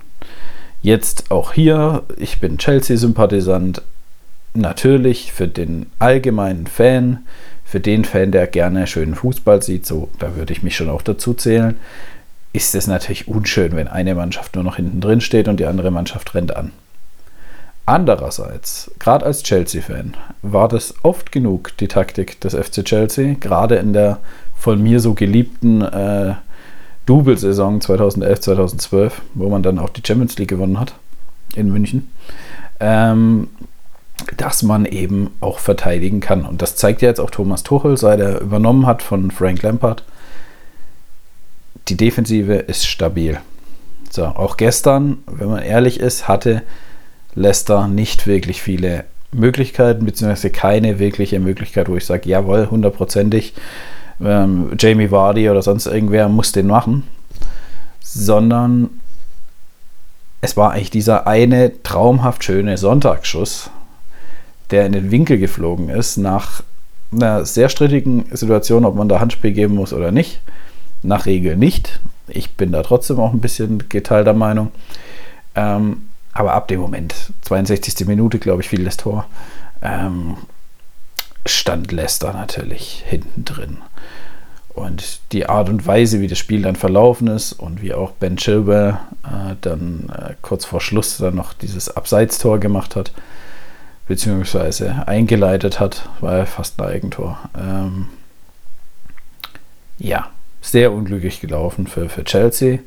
Jetzt 0.82 1.30
auch 1.30 1.54
hier, 1.54 2.02
ich 2.18 2.40
bin 2.40 2.58
Chelsea-Sympathisant, 2.58 3.84
natürlich 4.56 5.32
für 5.32 5.48
den 5.48 5.88
allgemeinen 6.00 6.68
Fan, 6.68 7.20
für 7.64 7.80
den 7.80 8.06
Fan, 8.06 8.32
der 8.32 8.48
gerne 8.48 8.88
schönen 8.88 9.16
Fußball 9.16 9.62
sieht, 9.62 9.86
so 9.86 10.10
da 10.20 10.36
würde 10.36 10.54
ich 10.54 10.64
mich 10.64 10.76
schon 10.76 10.90
auch 10.90 11.02
dazu 11.02 11.34
zählen, 11.34 11.78
ist 12.54 12.76
es 12.76 12.88
natürlich 12.88 13.28
unschön, 13.28 13.76
wenn 13.76 13.88
eine 13.88 14.16
Mannschaft 14.16 14.56
nur 14.56 14.64
noch 14.64 14.78
hinten 14.78 15.02
drin 15.02 15.22
steht 15.22 15.48
und 15.48 15.60
die 15.60 15.66
andere 15.66 15.92
Mannschaft 15.92 16.36
rennt 16.36 16.56
an. 16.56 16.72
Andererseits, 17.86 18.90
gerade 18.98 19.26
als 19.26 19.44
Chelsea-Fan, 19.44 20.16
war 20.42 20.68
das 20.68 20.96
oft 21.04 21.32
genug 21.32 21.78
die 21.78 21.88
Taktik 21.88 22.40
des 22.42 22.56
FC 22.56 22.84
Chelsea, 22.84 23.36
gerade 23.40 23.76
in 23.76 23.94
der 23.94 24.20
von 24.56 24.82
mir 24.82 25.00
so 25.00 25.14
geliebten 25.14 25.82
äh, 25.82 26.34
Double-Saison 27.06 27.80
2011-2012, 27.82 29.12
wo 29.36 29.50
man 29.50 29.62
dann 29.62 29.78
auch 29.78 29.90
die 29.90 30.02
Champions 30.06 30.38
League 30.38 30.50
gewonnen 30.50 30.80
hat 30.80 30.96
in 31.56 31.72
München. 31.72 32.10
Ähm, 32.80 33.50
dass 34.46 34.62
man 34.62 34.86
eben 34.86 35.32
auch 35.42 35.58
verteidigen 35.58 36.20
kann. 36.20 36.46
Und 36.46 36.62
das 36.62 36.76
zeigt 36.76 37.02
ja 37.02 37.10
jetzt 37.10 37.20
auch 37.20 37.32
Thomas 37.32 37.64
Tuchel, 37.64 37.98
seit 37.98 38.20
er 38.20 38.42
übernommen 38.42 38.86
hat 38.86 39.02
von 39.02 39.32
Frank 39.32 39.64
Lampard. 39.64 40.04
Die 41.88 41.98
Defensive 41.98 42.54
ist 42.54 42.86
stabil. 42.86 43.40
So, 44.12 44.26
auch 44.26 44.56
gestern, 44.58 45.18
wenn 45.26 45.50
man 45.50 45.64
ehrlich 45.64 46.00
ist, 46.00 46.28
hatte 46.28 46.62
Leicester 47.34 47.88
nicht 47.88 48.28
wirklich 48.28 48.62
viele 48.62 49.06
Möglichkeiten, 49.32 50.06
beziehungsweise 50.06 50.52
keine 50.52 51.00
wirkliche 51.00 51.40
Möglichkeit, 51.40 51.90
wo 51.90 51.96
ich 51.96 52.06
sage, 52.06 52.30
jawohl, 52.30 52.70
hundertprozentig, 52.70 53.56
ähm, 54.24 54.74
Jamie 54.78 55.10
Vardy 55.10 55.50
oder 55.50 55.64
sonst 55.64 55.88
irgendwer 55.88 56.30
muss 56.30 56.52
den 56.52 56.68
machen. 56.68 57.02
sondern 58.00 59.02
es 60.42 60.56
war 60.56 60.74
eigentlich 60.74 60.92
dieser 60.92 61.26
eine 61.26 61.82
traumhaft 61.82 62.44
schöne 62.44 62.78
Sonntagsschuss, 62.78 63.72
der 64.72 64.86
in 64.86 64.92
den 64.92 65.12
Winkel 65.12 65.38
geflogen 65.38 65.90
ist, 65.90 66.18
nach 66.18 66.64
einer 67.12 67.46
sehr 67.46 67.70
strittigen 67.70 68.26
Situation, 68.32 68.86
ob 68.86 68.96
man 68.96 69.10
da 69.10 69.20
Handspiel 69.20 69.52
geben 69.52 69.76
muss 69.76 69.94
oder 69.94 70.12
nicht. 70.12 70.42
Nach 71.04 71.26
Regel 71.26 71.56
nicht. 71.56 72.00
Ich 72.28 72.56
bin 72.56 72.72
da 72.72 72.82
trotzdem 72.82 73.20
auch 73.20 73.34
ein 73.34 73.42
bisschen 73.42 73.90
geteilter 73.90 74.34
Meinung. 74.34 74.72
Ähm, 75.56 76.08
aber 76.34 76.54
ab 76.54 76.68
dem 76.68 76.82
Moment, 76.82 77.16
62. 77.44 78.08
Minute, 78.08 78.40
glaube 78.40 78.62
ich, 78.62 78.70
fiel 78.70 78.84
das 78.84 78.98
Tor, 78.98 79.26
ähm, 79.82 80.36
stand 81.46 81.92
Leicester 81.92 82.34
natürlich 82.34 83.04
hinten 83.08 83.46
drin. 83.46 83.78
Und 84.70 85.22
die 85.32 85.48
Art 85.48 85.70
und 85.70 85.88
Weise, 85.88 86.20
wie 86.20 86.28
das 86.28 86.38
Spiel 86.38 86.62
dann 86.62 86.76
verlaufen 86.76 87.28
ist 87.28 87.54
und 87.54 87.82
wie 87.82 87.94
auch 87.94 88.12
Ben 88.12 88.36
Chilwell 88.36 88.98
äh, 89.24 89.56
dann 89.62 90.10
äh, 90.10 90.34
kurz 90.42 90.66
vor 90.66 90.82
Schluss 90.82 91.18
dann 91.18 91.36
noch 91.36 91.54
dieses 91.54 91.96
Abseitstor 91.96 92.60
gemacht 92.60 92.98
hat, 92.98 93.14
beziehungsweise 94.08 95.08
eingeleitet 95.08 95.80
hat, 95.80 96.10
war 96.22 96.38
ja 96.38 96.46
fast 96.46 96.80
ein 96.80 96.88
Eigentor. 96.88 97.40
Ähm, 97.58 98.08
ja, 99.98 100.30
sehr 100.62 100.92
unglücklich 100.92 101.42
gelaufen 101.42 101.88
für, 101.88 102.10
für 102.10 102.24
Chelsea. 102.24 102.80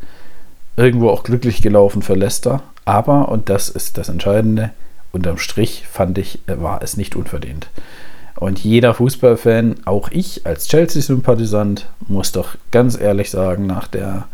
Irgendwo 0.76 1.10
auch 1.10 1.22
glücklich 1.22 1.62
gelaufen 1.62 2.02
für 2.02 2.14
Leicester. 2.14 2.62
Aber, 2.84 3.28
und 3.28 3.48
das 3.48 3.68
ist 3.68 3.98
das 3.98 4.08
Entscheidende, 4.08 4.70
unterm 5.12 5.38
Strich 5.38 5.84
fand 5.90 6.18
ich, 6.18 6.40
war 6.46 6.82
es 6.82 6.96
nicht 6.96 7.16
unverdient. 7.16 7.68
Und 8.36 8.62
jeder 8.62 8.94
Fußballfan, 8.94 9.80
auch 9.84 10.10
ich 10.12 10.46
als 10.46 10.68
Chelsea-Sympathisant, 10.68 11.86
muss 12.06 12.30
doch 12.30 12.54
ganz 12.70 12.98
ehrlich 12.98 13.30
sagen, 13.30 13.66
nach 13.66 13.88
der 13.88 14.28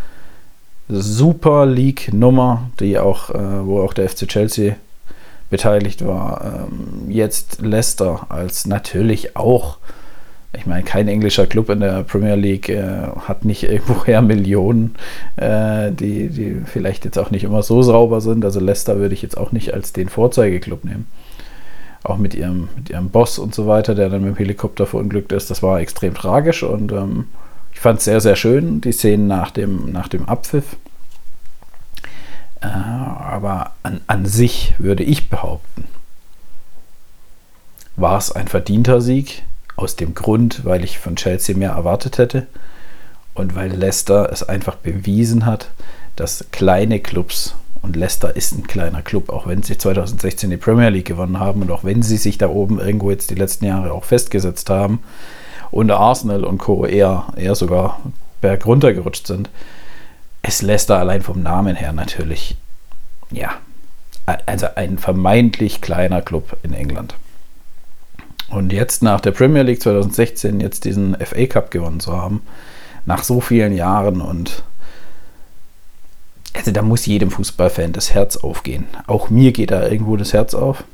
Super 0.88 1.64
League-Nummer, 1.64 2.68
die 2.80 2.98
auch, 2.98 3.30
äh, 3.30 3.66
wo 3.66 3.80
auch 3.80 3.94
der 3.94 4.08
FC 4.08 4.28
Chelsea 4.28 4.76
beteiligt 5.50 6.04
war, 6.06 6.66
ähm, 6.68 7.10
jetzt 7.10 7.60
Leicester 7.60 8.26
als 8.28 8.66
natürlich 8.66 9.36
auch 9.36 9.78
ich 10.56 10.66
meine, 10.66 10.84
kein 10.84 11.08
englischer 11.08 11.46
Club 11.46 11.68
in 11.70 11.80
der 11.80 12.02
Premier 12.04 12.36
League 12.36 12.68
äh, 12.68 13.08
hat 13.26 13.44
nicht 13.44 13.62
irgendwoher 13.68 14.22
Millionen, 14.22 14.94
äh, 15.36 15.90
die, 15.90 16.28
die 16.28 16.62
vielleicht 16.64 17.04
jetzt 17.04 17.18
auch 17.18 17.30
nicht 17.30 17.44
immer 17.44 17.62
so 17.62 17.82
sauber 17.82 18.20
sind. 18.20 18.44
Also 18.44 18.60
Leicester 18.60 18.98
würde 18.98 19.14
ich 19.14 19.22
jetzt 19.22 19.36
auch 19.36 19.52
nicht 19.52 19.74
als 19.74 19.92
den 19.92 20.08
Vorzeigeklub 20.08 20.84
nehmen. 20.84 21.06
Auch 22.02 22.18
mit 22.18 22.34
ihrem, 22.34 22.68
mit 22.76 22.90
ihrem 22.90 23.10
Boss 23.10 23.38
und 23.38 23.54
so 23.54 23.66
weiter, 23.66 23.94
der 23.94 24.10
dann 24.10 24.22
mit 24.22 24.34
dem 24.34 24.38
Helikopter 24.38 24.86
verunglückt 24.86 25.32
ist. 25.32 25.50
Das 25.50 25.62
war 25.62 25.80
extrem 25.80 26.14
tragisch 26.14 26.62
und 26.62 26.92
ähm, 26.92 27.26
ich 27.72 27.80
fand 27.80 27.98
es 27.98 28.04
sehr, 28.04 28.20
sehr 28.20 28.36
schön, 28.36 28.80
die 28.80 28.92
Szenen 28.92 29.26
nach 29.26 29.50
dem, 29.50 29.90
nach 29.90 30.08
dem 30.08 30.26
Abpfiff. 30.26 30.76
Äh, 32.64 32.68
aber 32.68 33.72
an, 33.82 34.00
an 34.06 34.26
sich 34.26 34.74
würde 34.78 35.02
ich 35.02 35.28
behaupten, 35.28 35.84
war 37.96 38.18
es 38.18 38.32
ein 38.32 38.48
verdienter 38.48 39.00
Sieg 39.00 39.42
aus 39.76 39.96
dem 39.96 40.14
Grund, 40.14 40.64
weil 40.64 40.84
ich 40.84 40.98
von 40.98 41.16
Chelsea 41.16 41.56
mehr 41.56 41.70
erwartet 41.70 42.18
hätte 42.18 42.46
und 43.34 43.54
weil 43.54 43.72
Leicester 43.72 44.30
es 44.32 44.42
einfach 44.42 44.76
bewiesen 44.76 45.46
hat, 45.46 45.70
dass 46.16 46.46
kleine 46.52 47.00
Clubs, 47.00 47.54
und 47.82 47.96
Leicester 47.96 48.34
ist 48.34 48.52
ein 48.52 48.66
kleiner 48.66 49.02
Club, 49.02 49.28
auch 49.28 49.46
wenn 49.46 49.62
sie 49.62 49.76
2016 49.76 50.48
die 50.48 50.56
Premier 50.56 50.88
League 50.88 51.06
gewonnen 51.06 51.38
haben 51.38 51.60
und 51.60 51.70
auch 51.70 51.84
wenn 51.84 52.02
sie 52.02 52.16
sich 52.16 52.38
da 52.38 52.48
oben 52.48 52.80
irgendwo 52.80 53.10
jetzt 53.10 53.30
die 53.30 53.34
letzten 53.34 53.66
Jahre 53.66 53.92
auch 53.92 54.04
festgesetzt 54.04 54.70
haben 54.70 55.00
und 55.70 55.90
Arsenal 55.90 56.44
und 56.44 56.58
Co. 56.58 56.86
eher, 56.86 57.26
eher 57.36 57.54
sogar 57.54 58.00
berg 58.40 58.64
runtergerutscht 58.64 59.26
sind, 60.44 60.48
ist 60.48 60.62
Leicester 60.62 60.98
allein 60.98 61.22
vom 61.22 61.42
Namen 61.42 61.76
her 61.76 61.92
natürlich, 61.92 62.56
ja, 63.30 63.50
also 64.46 64.66
ein 64.74 64.98
vermeintlich 64.98 65.80
kleiner 65.80 66.22
Club 66.22 66.56
in 66.62 66.72
England. 66.72 67.14
Und 68.50 68.72
jetzt 68.72 69.02
nach 69.02 69.20
der 69.20 69.32
Premier 69.32 69.62
League 69.62 69.82
2016 69.82 70.60
jetzt 70.60 70.84
diesen 70.84 71.16
FA 71.16 71.46
Cup 71.46 71.70
gewonnen 71.70 72.00
zu 72.00 72.12
haben, 72.12 72.42
nach 73.06 73.24
so 73.24 73.40
vielen 73.40 73.74
Jahren 73.74 74.20
und 74.20 74.62
also 76.54 76.70
da 76.70 76.82
muss 76.82 77.04
jedem 77.04 77.32
Fußballfan 77.32 77.92
das 77.92 78.14
Herz 78.14 78.36
aufgehen. 78.36 78.86
Auch 79.08 79.28
mir 79.28 79.52
geht 79.52 79.72
da 79.72 79.88
irgendwo 79.88 80.16
das 80.16 80.32
Herz 80.32 80.54
auf. 80.54 80.84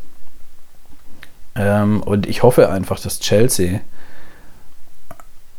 Ähm, 1.55 2.03
und 2.03 2.27
ich 2.27 2.43
hoffe 2.43 2.71
einfach, 2.71 2.99
dass 2.99 3.21
Chelsea 3.21 3.81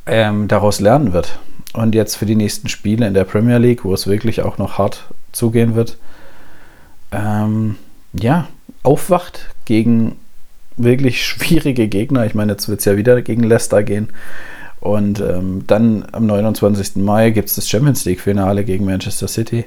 ähm, 0.07 0.47
daraus 0.47 0.79
lernen 0.79 1.13
wird. 1.13 1.37
Und 1.73 1.95
jetzt 1.95 2.15
für 2.15 2.25
die 2.25 2.35
nächsten 2.35 2.67
Spiele 2.67 3.07
in 3.07 3.13
der 3.13 3.23
Premier 3.23 3.57
League, 3.57 3.85
wo 3.85 3.93
es 3.93 4.07
wirklich 4.07 4.41
auch 4.41 4.57
noch 4.57 4.77
hart 4.77 5.05
zugehen 5.31 5.75
wird, 5.75 5.97
ähm, 7.11 7.77
ja, 8.13 8.47
aufwacht 8.83 9.49
gegen 9.65 10.17
wirklich 10.75 11.25
schwierige 11.25 11.87
Gegner. 11.87 12.25
Ich 12.25 12.35
meine, 12.35 12.53
jetzt 12.53 12.67
wird 12.67 12.79
es 12.79 12.85
ja 12.85 12.97
wieder 12.97 13.21
gegen 13.21 13.43
Leicester 13.43 13.83
gehen. 13.83 14.09
Und 14.81 15.19
ähm, 15.19 15.63
dann 15.67 16.05
am 16.11 16.25
29. 16.25 16.97
Mai 16.97 17.29
gibt 17.29 17.49
es 17.49 17.55
das 17.55 17.69
Champions 17.69 18.03
League-Finale 18.03 18.63
gegen 18.63 18.83
Manchester 18.83 19.27
City. 19.27 19.65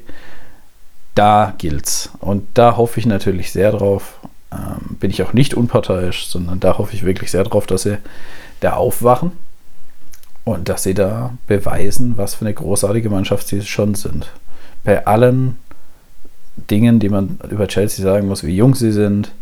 Da 1.15 1.55
gilt's. 1.57 2.11
Und 2.21 2.47
da 2.55 2.77
hoffe 2.77 2.99
ich 2.99 3.07
natürlich 3.07 3.53
sehr 3.53 3.71
drauf. 3.71 4.19
Ähm, 4.53 4.97
bin 4.99 5.11
ich 5.11 5.23
auch 5.23 5.33
nicht 5.33 5.55
unparteiisch, 5.55 6.27
sondern 6.27 6.59
da 6.59 6.79
hoffe 6.79 6.95
ich 6.95 7.05
wirklich 7.05 7.31
sehr 7.31 7.45
drauf, 7.45 7.67
dass 7.67 7.85
sie 7.85 7.99
da 8.59 8.75
aufwachen 8.75 9.31
und 10.45 10.69
dass 10.69 10.83
sie 10.83 10.95
da 10.95 11.35
beweisen, 11.47 12.15
was 12.17 12.35
für 12.35 12.45
eine 12.45 12.55
großartige 12.55 13.11
Mannschaft 13.11 13.49
sie 13.49 13.63
schon 13.63 13.95
sind. 13.95 14.31
Bei 14.85 15.07
allen 15.07 15.57
Dingen, 16.71 17.01
die 17.01 17.09
man 17.09 17.39
über 17.51 17.67
Chelsea 17.67 18.05
sagen 18.05 18.29
muss, 18.29 18.45
wie 18.45 18.57
jung 18.57 18.75
sie 18.75 18.93
sind, 18.93 19.33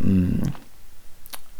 hm, 0.00 0.42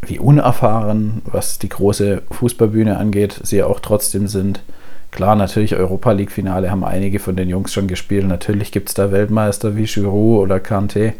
wie 0.02 0.18
unerfahren, 0.18 1.22
was 1.24 1.58
die 1.58 1.68
große 1.68 2.22
Fußballbühne 2.30 2.96
angeht, 2.96 3.40
sie 3.42 3.62
auch 3.62 3.80
trotzdem 3.80 4.28
sind. 4.28 4.62
Klar, 5.10 5.34
natürlich 5.34 5.74
Europa 5.74 6.12
League-Finale 6.12 6.70
haben 6.70 6.84
einige 6.84 7.18
von 7.18 7.36
den 7.36 7.48
Jungs 7.48 7.72
schon 7.72 7.88
gespielt. 7.88 8.26
Natürlich 8.26 8.70
gibt 8.70 8.88
es 8.88 8.94
da 8.94 9.10
Weltmeister 9.10 9.76
wie 9.76 9.84
Giroud 9.84 10.42
oder 10.42 10.60
Kante. 10.60 11.14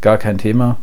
Gar 0.00 0.18
kein 0.18 0.38
Thema. 0.38 0.78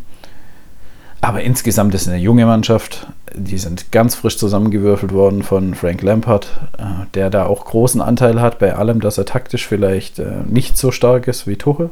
Aber 1.21 1.41
insgesamt 1.41 1.95
ist 1.95 2.01
es 2.01 2.07
eine 2.09 2.17
junge 2.17 2.45
Mannschaft. 2.45 3.07
Die 3.35 3.57
sind 3.57 3.91
ganz 3.91 4.15
frisch 4.15 4.37
zusammengewürfelt 4.37 5.11
worden 5.11 5.43
von 5.43 5.73
Frank 5.73 6.01
Lampard, 6.01 6.47
äh, 6.77 6.83
der 7.13 7.29
da 7.29 7.45
auch 7.45 7.65
großen 7.65 8.01
Anteil 8.01 8.41
hat 8.41 8.59
bei 8.59 8.75
allem, 8.75 9.01
dass 9.01 9.17
er 9.17 9.25
taktisch 9.25 9.67
vielleicht 9.67 10.19
äh, 10.19 10.43
nicht 10.47 10.77
so 10.77 10.91
stark 10.91 11.27
ist 11.27 11.47
wie 11.47 11.55
Tuchel. 11.55 11.89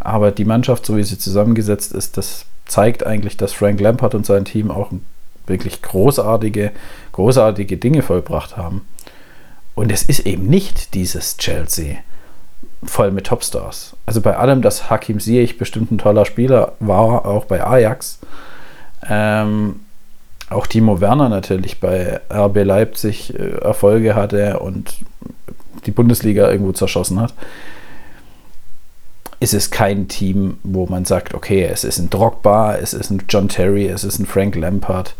Aber 0.00 0.32
die 0.32 0.44
Mannschaft, 0.44 0.84
so 0.84 0.96
wie 0.96 1.04
sie 1.04 1.18
zusammengesetzt 1.18 1.92
ist, 1.92 2.16
das 2.16 2.46
zeigt 2.66 3.06
eigentlich, 3.06 3.36
dass 3.36 3.52
Frank 3.52 3.80
Lampard 3.80 4.14
und 4.14 4.26
sein 4.26 4.44
Team 4.44 4.70
auch 4.70 4.90
wirklich 5.46 5.82
großartige, 5.82 6.72
großartige 7.12 7.76
Dinge 7.76 8.02
vollbracht 8.02 8.56
haben. 8.56 8.86
Und 9.74 9.92
es 9.92 10.02
ist 10.02 10.26
eben 10.26 10.46
nicht 10.46 10.94
dieses 10.94 11.36
Chelsea 11.36 11.96
voll 12.84 13.10
mit 13.10 13.26
Topstars. 13.26 13.96
Also 14.06 14.20
bei 14.20 14.36
allem, 14.36 14.62
dass 14.62 14.90
Hakim 14.90 15.20
Ziyech 15.20 15.58
bestimmt 15.58 15.92
ein 15.92 15.98
toller 15.98 16.24
Spieler 16.24 16.72
war, 16.80 17.26
auch 17.26 17.44
bei 17.44 17.64
Ajax, 17.64 18.18
ähm, 19.08 19.80
auch 20.52 20.66
Timo 20.66 21.00
Werner 21.00 21.28
natürlich 21.28 21.80
bei 21.80 22.20
RB 22.30 22.64
Leipzig 22.64 23.34
äh, 23.34 23.58
Erfolge 23.58 24.14
hatte 24.14 24.60
und 24.60 24.94
die 25.86 25.90
Bundesliga 25.90 26.50
irgendwo 26.50 26.72
zerschossen 26.72 27.20
hat 27.20 27.34
ist 29.42 29.54
es 29.54 29.72
kein 29.72 30.06
Team, 30.06 30.58
wo 30.62 30.86
man 30.86 31.04
sagt, 31.04 31.34
okay, 31.34 31.64
es 31.64 31.82
ist 31.82 31.98
ein 31.98 32.10
Drogba, 32.10 32.76
es 32.76 32.94
ist 32.94 33.10
ein 33.10 33.24
John 33.28 33.48
Terry, 33.48 33.88
es 33.88 34.04
ist 34.04 34.20
ein 34.20 34.26
Frank 34.26 34.54
Lampard, 34.54 35.16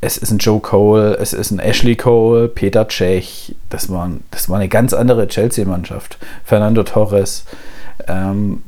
es 0.00 0.16
ist 0.16 0.32
ein 0.32 0.38
Joe 0.38 0.58
Cole, 0.58 1.16
es 1.20 1.32
ist 1.32 1.52
ein 1.52 1.60
Ashley 1.60 1.94
Cole, 1.94 2.48
Peter 2.48 2.88
Cech. 2.88 3.54
Das 3.70 3.88
war, 3.90 4.10
das 4.32 4.48
war 4.48 4.58
eine 4.58 4.68
ganz 4.68 4.92
andere 4.92 5.28
Chelsea-Mannschaft. 5.28 6.18
Fernando 6.44 6.82
Torres. 6.82 7.44
Ähm, 8.08 8.62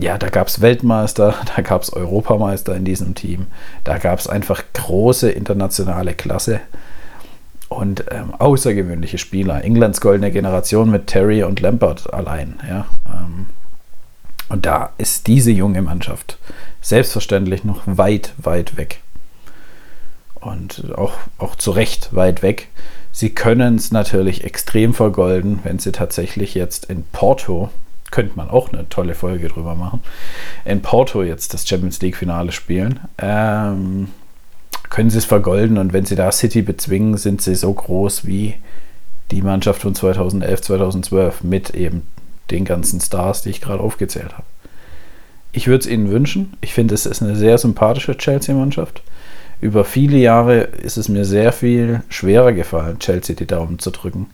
ja, 0.00 0.18
da 0.18 0.28
gab 0.28 0.48
es 0.48 0.60
Weltmeister, 0.60 1.34
da 1.56 1.62
gab 1.62 1.82
es 1.82 1.92
Europameister 1.92 2.74
in 2.74 2.84
diesem 2.84 3.14
Team. 3.14 3.46
Da 3.84 3.98
gab 3.98 4.18
es 4.18 4.26
einfach 4.26 4.62
große 4.72 5.30
internationale 5.30 6.14
Klasse 6.14 6.60
und 7.68 8.04
ähm, 8.10 8.34
außergewöhnliche 8.34 9.18
Spieler. 9.18 9.62
Englands 9.64 10.00
goldene 10.00 10.30
Generation 10.30 10.90
mit 10.90 11.06
Terry 11.06 11.42
und 11.42 11.60
Lampard 11.60 12.12
allein. 12.12 12.58
Ja. 12.68 12.86
Ähm, 13.06 13.46
und 14.48 14.66
da 14.66 14.90
ist 14.98 15.26
diese 15.26 15.50
junge 15.50 15.82
Mannschaft 15.82 16.38
selbstverständlich 16.80 17.64
noch 17.64 17.82
weit, 17.86 18.34
weit 18.38 18.76
weg. 18.76 19.00
Und 20.34 20.92
auch, 20.96 21.14
auch 21.38 21.54
zu 21.54 21.70
Recht 21.70 22.14
weit 22.14 22.42
weg. 22.42 22.68
Sie 23.10 23.30
können 23.30 23.76
es 23.76 23.92
natürlich 23.92 24.44
extrem 24.44 24.92
vergolden, 24.92 25.60
wenn 25.62 25.78
sie 25.78 25.92
tatsächlich 25.92 26.54
jetzt 26.54 26.84
in 26.86 27.04
Porto, 27.12 27.70
könnte 28.14 28.36
man 28.36 28.48
auch 28.48 28.72
eine 28.72 28.88
tolle 28.88 29.16
Folge 29.16 29.48
drüber 29.48 29.74
machen, 29.74 30.00
in 30.64 30.82
Porto 30.82 31.24
jetzt 31.24 31.52
das 31.52 31.68
Champions 31.68 32.00
League-Finale 32.00 32.52
spielen. 32.52 33.00
Ähm, 33.18 34.06
können 34.88 35.10
sie 35.10 35.18
es 35.18 35.24
vergolden 35.24 35.78
und 35.78 35.92
wenn 35.92 36.06
sie 36.06 36.14
da 36.14 36.30
City 36.30 36.62
bezwingen, 36.62 37.16
sind 37.16 37.42
sie 37.42 37.56
so 37.56 37.72
groß 37.72 38.24
wie 38.24 38.54
die 39.32 39.42
Mannschaft 39.42 39.82
von 39.82 39.96
2011, 39.96 40.62
2012 40.62 41.42
mit 41.42 41.70
eben 41.70 42.06
den 42.52 42.64
ganzen 42.64 43.00
Stars, 43.00 43.42
die 43.42 43.50
ich 43.50 43.60
gerade 43.60 43.82
aufgezählt 43.82 44.32
habe. 44.34 44.46
Ich 45.50 45.66
würde 45.66 45.80
es 45.80 45.90
ihnen 45.90 46.08
wünschen. 46.08 46.56
Ich 46.60 46.72
finde, 46.72 46.94
es 46.94 47.06
ist 47.06 47.20
eine 47.20 47.34
sehr 47.34 47.58
sympathische 47.58 48.16
Chelsea-Mannschaft. 48.16 49.02
Über 49.60 49.84
viele 49.84 50.18
Jahre 50.18 50.60
ist 50.60 50.98
es 50.98 51.08
mir 51.08 51.24
sehr 51.24 51.50
viel 51.50 52.04
schwerer 52.08 52.52
gefallen, 52.52 53.00
Chelsea 53.00 53.34
die 53.34 53.46
Daumen 53.46 53.80
zu 53.80 53.90
drücken. 53.90 54.28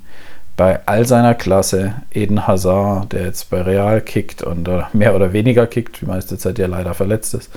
Bei 0.61 0.81
all 0.85 1.07
seiner 1.07 1.35
Klasse, 1.35 1.95
Eden 2.13 2.47
Hazard, 2.47 3.15
der 3.15 3.25
jetzt 3.25 3.49
bei 3.49 3.63
Real 3.63 4.03
kickt 4.03 4.43
und 4.43 4.69
mehr 4.93 5.17
oder 5.17 5.33
weniger 5.33 5.67
kickt, 5.67 6.03
die 6.03 6.05
meiste 6.05 6.37
Zeit 6.37 6.59
ja 6.59 6.67
leider 6.67 6.93
verletzt 6.93 7.33
ist. 7.33 7.51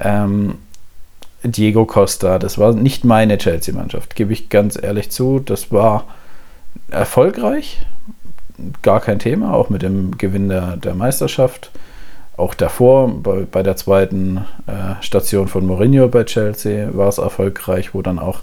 Ähm, 0.00 0.56
Diego 1.44 1.86
Costa, 1.86 2.40
das 2.40 2.58
war 2.58 2.72
nicht 2.72 3.04
meine 3.04 3.38
Chelsea-Mannschaft, 3.38 4.16
gebe 4.16 4.32
ich 4.32 4.48
ganz 4.48 4.76
ehrlich 4.76 5.12
zu. 5.12 5.38
Das 5.38 5.70
war 5.70 6.06
erfolgreich, 6.90 7.86
gar 8.82 8.98
kein 8.98 9.20
Thema, 9.20 9.54
auch 9.54 9.70
mit 9.70 9.82
dem 9.82 10.18
Gewinn 10.18 10.48
der, 10.48 10.76
der 10.76 10.96
Meisterschaft. 10.96 11.70
Auch 12.36 12.54
davor, 12.54 13.14
bei, 13.22 13.46
bei 13.48 13.62
der 13.62 13.76
zweiten 13.76 14.38
äh, 14.66 15.00
Station 15.02 15.46
von 15.46 15.64
Mourinho 15.64 16.08
bei 16.08 16.24
Chelsea, 16.24 16.88
war 16.96 17.10
es 17.10 17.18
erfolgreich, 17.18 17.94
wo 17.94 18.02
dann 18.02 18.18
auch 18.18 18.40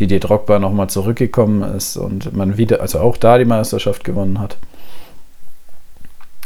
Didier 0.00 0.20
Drogba 0.20 0.58
nochmal 0.58 0.88
zurückgekommen 0.88 1.62
ist 1.76 1.96
und 1.96 2.34
man 2.34 2.56
wieder, 2.56 2.80
also 2.80 3.00
auch 3.00 3.18
da 3.18 3.36
die 3.36 3.44
Meisterschaft 3.44 4.02
gewonnen 4.02 4.40
hat. 4.40 4.56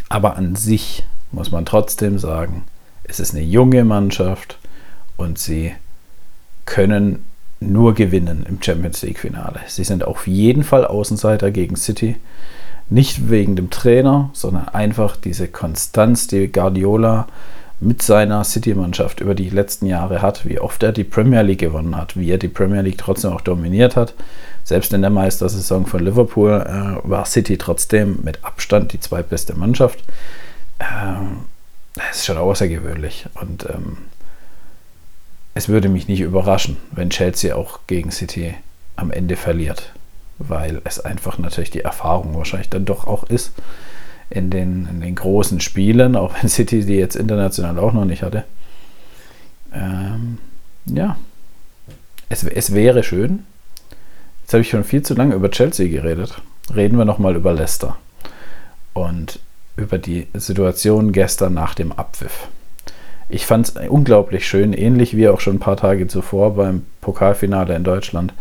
Aber 0.08 0.37
an 0.37 0.56
sich 0.56 1.04
muss 1.30 1.52
man 1.52 1.64
trotzdem 1.64 2.18
sagen, 2.18 2.64
es 3.04 3.20
ist 3.20 3.32
eine 3.32 3.44
junge 3.44 3.84
Mannschaft 3.84 4.58
und 5.16 5.38
sie 5.38 5.73
können 6.66 7.25
nur 7.61 7.94
gewinnen 7.94 8.44
im 8.49 8.61
Champions 8.61 9.02
League-Finale. 9.02 9.61
Sie 9.68 9.84
sind 9.84 10.04
auf 10.04 10.26
jeden 10.26 10.64
Fall 10.64 10.84
Außenseiter 10.84 11.50
gegen 11.50 11.76
City. 11.76 12.16
Nicht 12.90 13.30
wegen 13.30 13.56
dem 13.56 13.70
Trainer, 13.70 14.30
sondern 14.32 14.68
einfach 14.68 15.16
diese 15.16 15.49
Konstanz, 15.49 16.26
die 16.26 16.50
Guardiola 16.50 17.28
mit 17.84 18.02
seiner 18.02 18.42
City-Mannschaft 18.44 19.20
über 19.20 19.34
die 19.34 19.50
letzten 19.50 19.86
Jahre 19.86 20.22
hat, 20.22 20.46
wie 20.46 20.58
oft 20.58 20.82
er 20.82 20.92
die 20.92 21.04
Premier 21.04 21.42
League 21.42 21.60
gewonnen 21.60 21.96
hat, 21.96 22.16
wie 22.16 22.30
er 22.30 22.38
die 22.38 22.48
Premier 22.48 22.80
League 22.80 22.98
trotzdem 22.98 23.32
auch 23.32 23.42
dominiert 23.42 23.94
hat. 23.94 24.14
Selbst 24.64 24.92
in 24.94 25.02
der 25.02 25.10
Meistersaison 25.10 25.84
von 25.84 26.02
Liverpool 26.02 26.50
äh, 26.50 27.08
war 27.08 27.26
City 27.26 27.58
trotzdem 27.58 28.20
mit 28.22 28.42
Abstand 28.42 28.92
die 28.94 29.00
zweitbeste 29.00 29.54
Mannschaft. 29.54 30.02
Ähm, 30.80 31.44
das 31.94 32.16
ist 32.16 32.26
schon 32.26 32.38
außergewöhnlich. 32.38 33.26
Und 33.34 33.68
ähm, 33.68 33.98
es 35.52 35.68
würde 35.68 35.90
mich 35.90 36.08
nicht 36.08 36.20
überraschen, 36.20 36.78
wenn 36.90 37.10
Chelsea 37.10 37.54
auch 37.54 37.80
gegen 37.86 38.10
City 38.10 38.54
am 38.96 39.10
Ende 39.10 39.36
verliert, 39.36 39.92
weil 40.38 40.80
es 40.84 41.00
einfach 41.00 41.38
natürlich 41.38 41.70
die 41.70 41.82
Erfahrung 41.82 42.34
wahrscheinlich 42.34 42.70
dann 42.70 42.86
doch 42.86 43.06
auch 43.06 43.24
ist 43.24 43.52
in 44.34 44.50
den, 44.50 44.88
in 44.90 45.00
den 45.00 45.14
großen 45.14 45.60
Spielen, 45.60 46.16
auch 46.16 46.34
wenn 46.40 46.48
City 46.48 46.84
die 46.84 46.96
jetzt 46.96 47.16
international 47.16 47.78
auch 47.78 47.92
noch 47.92 48.04
nicht 48.04 48.22
hatte. 48.22 48.44
Ähm, 49.72 50.38
ja, 50.86 51.16
es, 52.28 52.44
es 52.44 52.74
wäre 52.74 53.02
schön. 53.02 53.44
Jetzt 54.42 54.52
habe 54.52 54.62
ich 54.62 54.68
schon 54.68 54.84
viel 54.84 55.02
zu 55.02 55.14
lange 55.14 55.34
über 55.34 55.50
Chelsea 55.50 55.88
geredet. 55.88 56.42
Reden 56.74 56.98
wir 56.98 57.04
nochmal 57.04 57.36
über 57.36 57.52
Leicester 57.54 57.96
und 58.92 59.38
über 59.76 59.98
die 59.98 60.26
Situation 60.34 61.12
gestern 61.12 61.54
nach 61.54 61.74
dem 61.74 61.92
Abpfiff. 61.92 62.48
Ich 63.28 63.46
fand 63.46 63.68
es 63.68 63.88
unglaublich 63.88 64.46
schön, 64.46 64.72
ähnlich 64.72 65.16
wie 65.16 65.28
auch 65.28 65.40
schon 65.40 65.56
ein 65.56 65.60
paar 65.60 65.76
Tage 65.76 66.08
zuvor 66.08 66.56
beim 66.56 66.84
Pokalfinale 67.00 67.74
in 67.74 67.84
Deutschland, 67.84 68.34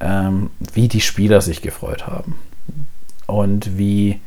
ähm, 0.00 0.50
wie 0.72 0.88
die 0.88 1.00
Spieler 1.00 1.40
sich 1.40 1.60
gefreut 1.62 2.06
haben. 2.06 2.38
Und 3.26 3.78
wie 3.78 4.20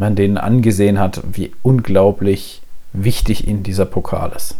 man 0.00 0.16
denen 0.16 0.38
angesehen 0.38 0.98
hat, 0.98 1.20
wie 1.30 1.52
unglaublich 1.62 2.62
wichtig 2.94 3.46
ihnen 3.46 3.62
dieser 3.62 3.84
Pokal 3.84 4.32
ist. 4.34 4.56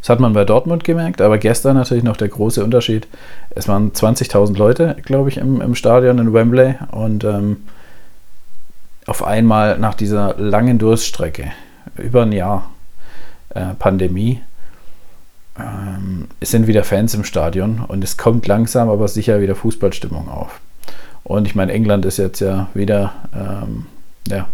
Das 0.00 0.10
hat 0.10 0.18
man 0.18 0.32
bei 0.32 0.44
Dortmund 0.44 0.82
gemerkt, 0.82 1.20
aber 1.20 1.38
gestern 1.38 1.76
natürlich 1.76 2.02
noch 2.02 2.16
der 2.16 2.26
große 2.26 2.62
Unterschied. 2.62 3.06
Es 3.50 3.68
waren 3.68 3.92
20.000 3.92 4.56
Leute, 4.58 4.96
glaube 5.04 5.28
ich, 5.28 5.38
im, 5.38 5.60
im, 5.60 5.76
Stadion 5.76 6.18
in 6.18 6.32
Wembley 6.32 6.74
und 6.90 7.22
ähm, 7.22 7.58
auf 9.06 9.24
einmal 9.24 9.78
nach 9.78 9.94
dieser 9.94 10.34
langen 10.38 10.78
Durststrecke, 10.78 11.52
über 11.96 12.22
ein 12.22 12.32
Jahr, 12.32 12.70
äh, 13.50 13.74
Pandemie, 13.78 14.40
ähm, 15.56 16.26
es 16.40 16.50
sind 16.50 16.66
wieder 16.66 16.82
Fans 16.82 17.14
im 17.14 17.22
Stadion 17.22 17.84
und 17.86 18.02
es 18.02 18.16
kommt 18.16 18.48
langsam, 18.48 18.88
aber 18.88 19.06
sicher 19.06 19.40
wieder 19.40 19.54
Fußballstimmung 19.54 20.28
auf. 20.28 20.60
Und 21.28 21.46
ich 21.46 21.54
meine, 21.54 21.72
England 21.72 22.06
ist 22.06 22.16
jetzt 22.16 22.40
ja 22.40 22.68
wieder 22.72 23.12
ähm, 23.34 23.84
ja, 24.28 24.48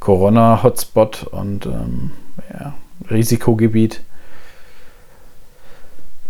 Corona-Hotspot 0.00 1.24
und 1.24 1.66
ähm, 1.66 2.12
ja, 2.50 2.72
Risikogebiet. 3.10 4.00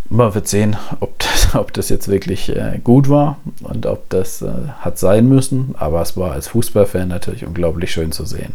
Man 0.08 0.34
wird 0.34 0.48
sehen, 0.48 0.76
ob 0.98 1.20
das, 1.20 1.54
ob 1.54 1.72
das 1.72 1.88
jetzt 1.88 2.08
wirklich 2.08 2.48
äh, 2.48 2.80
gut 2.82 3.08
war 3.08 3.38
und 3.62 3.86
ob 3.86 4.10
das 4.10 4.42
äh, 4.42 4.50
hat 4.80 4.98
sein 4.98 5.28
müssen. 5.28 5.76
Aber 5.78 6.02
es 6.02 6.16
war 6.16 6.32
als 6.32 6.48
Fußballfan 6.48 7.06
natürlich 7.06 7.46
unglaublich 7.46 7.92
schön 7.92 8.10
zu 8.10 8.24
sehen. 8.24 8.54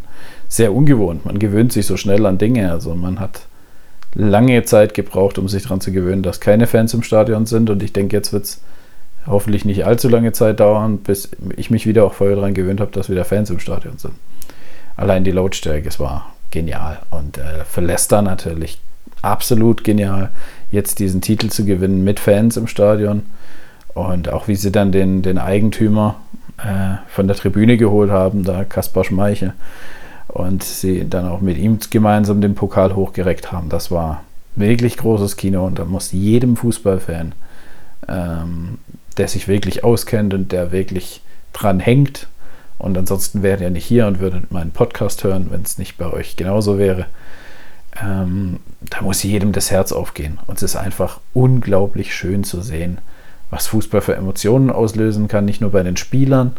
Sehr 0.50 0.74
ungewohnt. 0.74 1.26
Man 1.26 1.40
gewöhnt 1.40 1.72
sich 1.72 1.86
so 1.86 1.96
schnell 1.96 2.26
an 2.26 2.40
Dinge. 2.40 2.74
Also 2.74 2.94
man 2.94 3.22
hat 3.22 3.44
lange 4.16 4.66
Zeit 4.66 4.94
gebraucht, 4.94 5.38
um 5.38 5.48
sich 5.48 5.64
daran 5.64 5.80
zu 5.80 5.94
gewöhnen, 5.94 6.24
dass 6.24 6.42
keine 6.42 6.68
Fans 6.68 6.94
im 6.94 7.04
Stadion 7.04 7.46
sind. 7.46 7.70
Und 7.70 7.82
ich 7.82 7.94
denke, 7.94 8.18
jetzt 8.18 8.34
wird 8.34 8.44
es 8.44 8.60
hoffentlich 9.28 9.66
nicht 9.66 9.86
allzu 9.86 10.10
lange 10.10 10.32
Zeit 10.32 10.60
dauern, 10.60 10.98
bis 11.00 11.30
ich 11.56 11.70
mich 11.70 11.86
wieder 11.86 12.06
auch 12.06 12.14
voll 12.14 12.36
daran 12.36 12.54
gewöhnt 12.54 12.80
habe, 12.80 12.92
dass 12.92 13.10
wieder 13.10 13.26
Fans 13.26 13.50
im 13.50 13.60
Stadion 13.60 13.98
sind. 13.98 14.14
Allein 14.96 15.24
die 15.24 15.32
Lautstärke, 15.32 15.88
es 15.88 16.00
war 16.00 16.34
genial. 16.52 17.00
Und 17.10 17.38
äh, 17.38 17.66
für 17.66 17.82
Leicester 17.82 18.22
natürlich 18.22 18.80
absolut 19.22 19.84
genial, 19.84 20.30
jetzt 20.72 21.00
diesen 21.00 21.22
Titel 21.22 21.50
zu 21.50 21.66
gewinnen 21.66 22.04
mit 22.04 22.20
Fans 22.20 22.58
im 22.58 22.68
Stadion. 22.68 23.24
Und 23.94 24.30
auch 24.30 24.48
wie 24.48 24.56
sie 24.56 24.72
dann 24.72 24.92
den, 24.92 25.22
den 25.22 25.38
Eigentümer 25.38 26.16
äh, 26.58 26.98
von 27.08 27.28
der 27.28 27.36
Tribüne 27.36 27.78
geholt 27.78 28.12
haben, 28.12 28.44
da 28.44 28.64
Kaspar 28.64 29.04
Schmeichel, 29.04 29.54
und 30.28 30.64
sie 30.64 31.10
dann 31.10 31.28
auch 31.28 31.42
mit 31.42 31.58
ihm 31.58 31.80
gemeinsam 31.90 32.42
den 32.42 32.56
Pokal 32.56 32.96
hochgereckt 32.96 33.52
haben. 33.52 33.70
Das 33.70 33.92
war 33.92 34.24
wirklich 34.56 34.98
großes 34.98 35.38
Kino 35.38 35.66
und 35.66 35.80
da 35.80 35.86
muss 35.86 36.12
jedem 36.12 36.56
Fußballfan, 36.56 37.34
ähm, 38.08 38.78
der 39.18 39.28
sich 39.28 39.48
wirklich 39.48 39.84
auskennt 39.84 40.34
und 40.34 40.52
der 40.52 40.72
wirklich 40.72 41.22
dran 41.54 41.80
hängt, 41.80 42.28
und 42.78 42.98
ansonsten 42.98 43.42
wäre 43.42 43.64
er 43.64 43.70
nicht 43.70 43.86
hier 43.86 44.08
und 44.08 44.20
würde 44.20 44.44
meinen 44.50 44.72
Podcast 44.72 45.24
hören, 45.24 45.48
wenn 45.50 45.62
es 45.62 45.78
nicht 45.78 45.98
bei 45.98 46.12
euch 46.12 46.36
genauso 46.36 46.78
wäre. 46.78 47.06
Ähm, 48.02 48.60
da 48.82 49.02
muss 49.02 49.24
jedem 49.24 49.54
das 49.54 49.72
Herz 49.72 49.92
aufgehen. 49.92 50.40
Und 50.48 50.58
es 50.58 50.64
ist 50.64 50.76
einfach 50.76 51.20
unglaublich 51.34 52.14
schön 52.14 52.44
zu 52.44 52.62
sehen, 52.62 52.98
was 53.50 53.68
Fußball 53.68 54.02
für 54.02 54.16
Emotionen 54.16 54.70
auslösen 54.70 55.28
kann, 55.28 55.46
nicht 55.46 55.62
nur 55.62 55.72
bei 55.72 55.84
den 55.84 55.96
Spielern, 55.96 56.52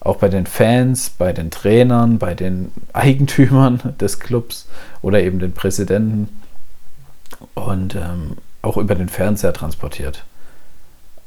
auch 0.00 0.16
bei 0.16 0.28
den 0.28 0.46
Fans, 0.46 1.10
bei 1.10 1.32
den 1.32 1.50
Trainern, 1.50 2.18
bei 2.18 2.34
den 2.34 2.70
Eigentümern 2.92 3.94
des 4.00 4.20
Clubs 4.20 4.68
oder 5.02 5.20
eben 5.22 5.40
den 5.40 5.52
Präsidenten 5.52 6.28
und 7.54 7.96
ähm, 7.96 8.36
auch 8.62 8.76
über 8.76 8.94
den 8.94 9.08
Fernseher 9.08 9.52
transportiert. 9.52 10.24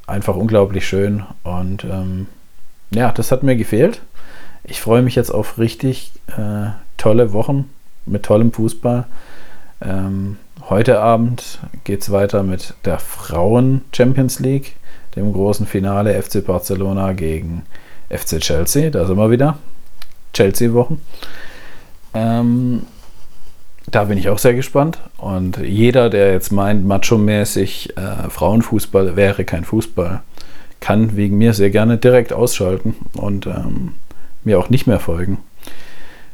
Einfach 0.07 0.35
unglaublich 0.35 0.87
schön 0.87 1.23
und 1.43 1.83
ähm, 1.83 2.27
ja, 2.91 3.11
das 3.11 3.31
hat 3.31 3.43
mir 3.43 3.55
gefehlt. 3.55 4.01
Ich 4.63 4.81
freue 4.81 5.01
mich 5.01 5.15
jetzt 5.15 5.31
auf 5.31 5.57
richtig 5.57 6.11
äh, 6.37 6.71
tolle 6.97 7.33
Wochen 7.33 7.69
mit 8.05 8.23
tollem 8.23 8.51
Fußball. 8.51 9.05
Ähm, 9.81 10.37
heute 10.69 10.99
Abend 10.99 11.59
geht 11.83 12.01
es 12.01 12.11
weiter 12.11 12.43
mit 12.43 12.73
der 12.85 12.99
Frauen 12.99 13.81
Champions 13.93 14.39
League, 14.39 14.75
dem 15.15 15.33
großen 15.33 15.65
Finale 15.65 16.21
FC 16.21 16.45
Barcelona 16.45 17.13
gegen 17.13 17.63
FC 18.09 18.39
Chelsea. 18.39 18.89
Da 18.89 19.05
sind 19.05 19.17
wir 19.17 19.31
wieder. 19.31 19.57
Chelsea-Wochen. 20.33 21.01
Ähm, 22.13 22.83
da 23.91 24.05
bin 24.05 24.17
ich 24.17 24.29
auch 24.29 24.39
sehr 24.39 24.53
gespannt. 24.53 24.99
Und 25.17 25.57
jeder, 25.57 26.09
der 26.09 26.31
jetzt 26.31 26.51
meint, 26.51 26.85
macho-mäßig 26.85 27.97
äh, 27.97 28.29
Frauenfußball 28.29 29.15
wäre 29.15 29.45
kein 29.45 29.65
Fußball, 29.65 30.21
kann 30.79 31.15
wegen 31.15 31.37
mir 31.37 31.53
sehr 31.53 31.69
gerne 31.69 31.97
direkt 31.97 32.33
ausschalten 32.33 32.95
und 33.13 33.45
ähm, 33.45 33.93
mir 34.43 34.57
auch 34.57 34.69
nicht 34.69 34.87
mehr 34.87 34.99
folgen. 34.99 35.37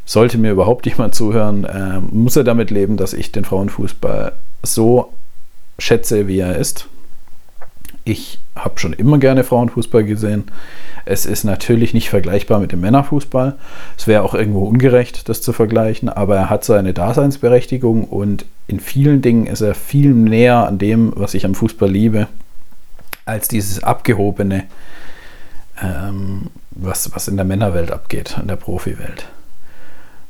Sollte 0.06 0.38
mir 0.38 0.52
überhaupt 0.52 0.86
jemand 0.86 1.16
zuhören, 1.16 1.66
äh, 1.66 2.00
muss 2.00 2.38
er 2.38 2.46
damit 2.46 2.72
leben, 2.72 2.96
dass 2.96 3.14
ich 3.14 3.32
den 3.32 3.44
Frauenfußball 3.44 4.32
so 4.64 5.12
schätze, 5.80 6.28
wie 6.28 6.40
er 6.40 6.56
ist. 6.56 6.88
Ich 8.08 8.40
habe 8.56 8.80
schon 8.80 8.94
immer 8.94 9.18
gerne 9.18 9.44
Frauenfußball 9.44 10.06
gesehen. 10.06 10.46
Es 11.04 11.26
ist 11.26 11.44
natürlich 11.44 11.94
nicht 11.94 12.10
vergleichbar 12.10 12.62
mit 12.62 12.72
dem 12.72 12.80
Männerfußball. 12.80 13.58
Es 13.98 14.08
wäre 14.08 14.24
auch 14.24 14.34
irgendwo 14.34 14.66
ungerecht, 14.66 15.28
das 15.28 15.42
zu 15.42 15.52
vergleichen, 15.52 16.08
aber 16.08 16.38
er 16.38 16.50
hat 16.50 16.64
seine 16.64 16.94
Daseinsberechtigung 16.94 18.06
und 18.06 18.46
in 18.66 18.80
vielen 18.80 19.22
Dingen 19.22 19.46
ist 19.46 19.60
er 19.60 19.76
viel 19.76 20.14
näher 20.14 20.66
an 20.66 20.78
dem, 20.78 21.12
was 21.18 21.34
ich 21.34 21.44
am 21.44 21.54
Fußball 21.54 21.92
liebe, 21.92 22.28
als 23.26 23.50
dieses 23.50 23.84
abgehobene, 23.84 24.64
ähm, 25.84 26.44
was, 26.72 27.14
was 27.14 27.28
in 27.28 27.36
der 27.36 27.46
Männerwelt 27.46 27.92
abgeht, 27.92 28.38
in 28.42 28.48
der 28.48 28.56
Profiwelt. 28.56 29.28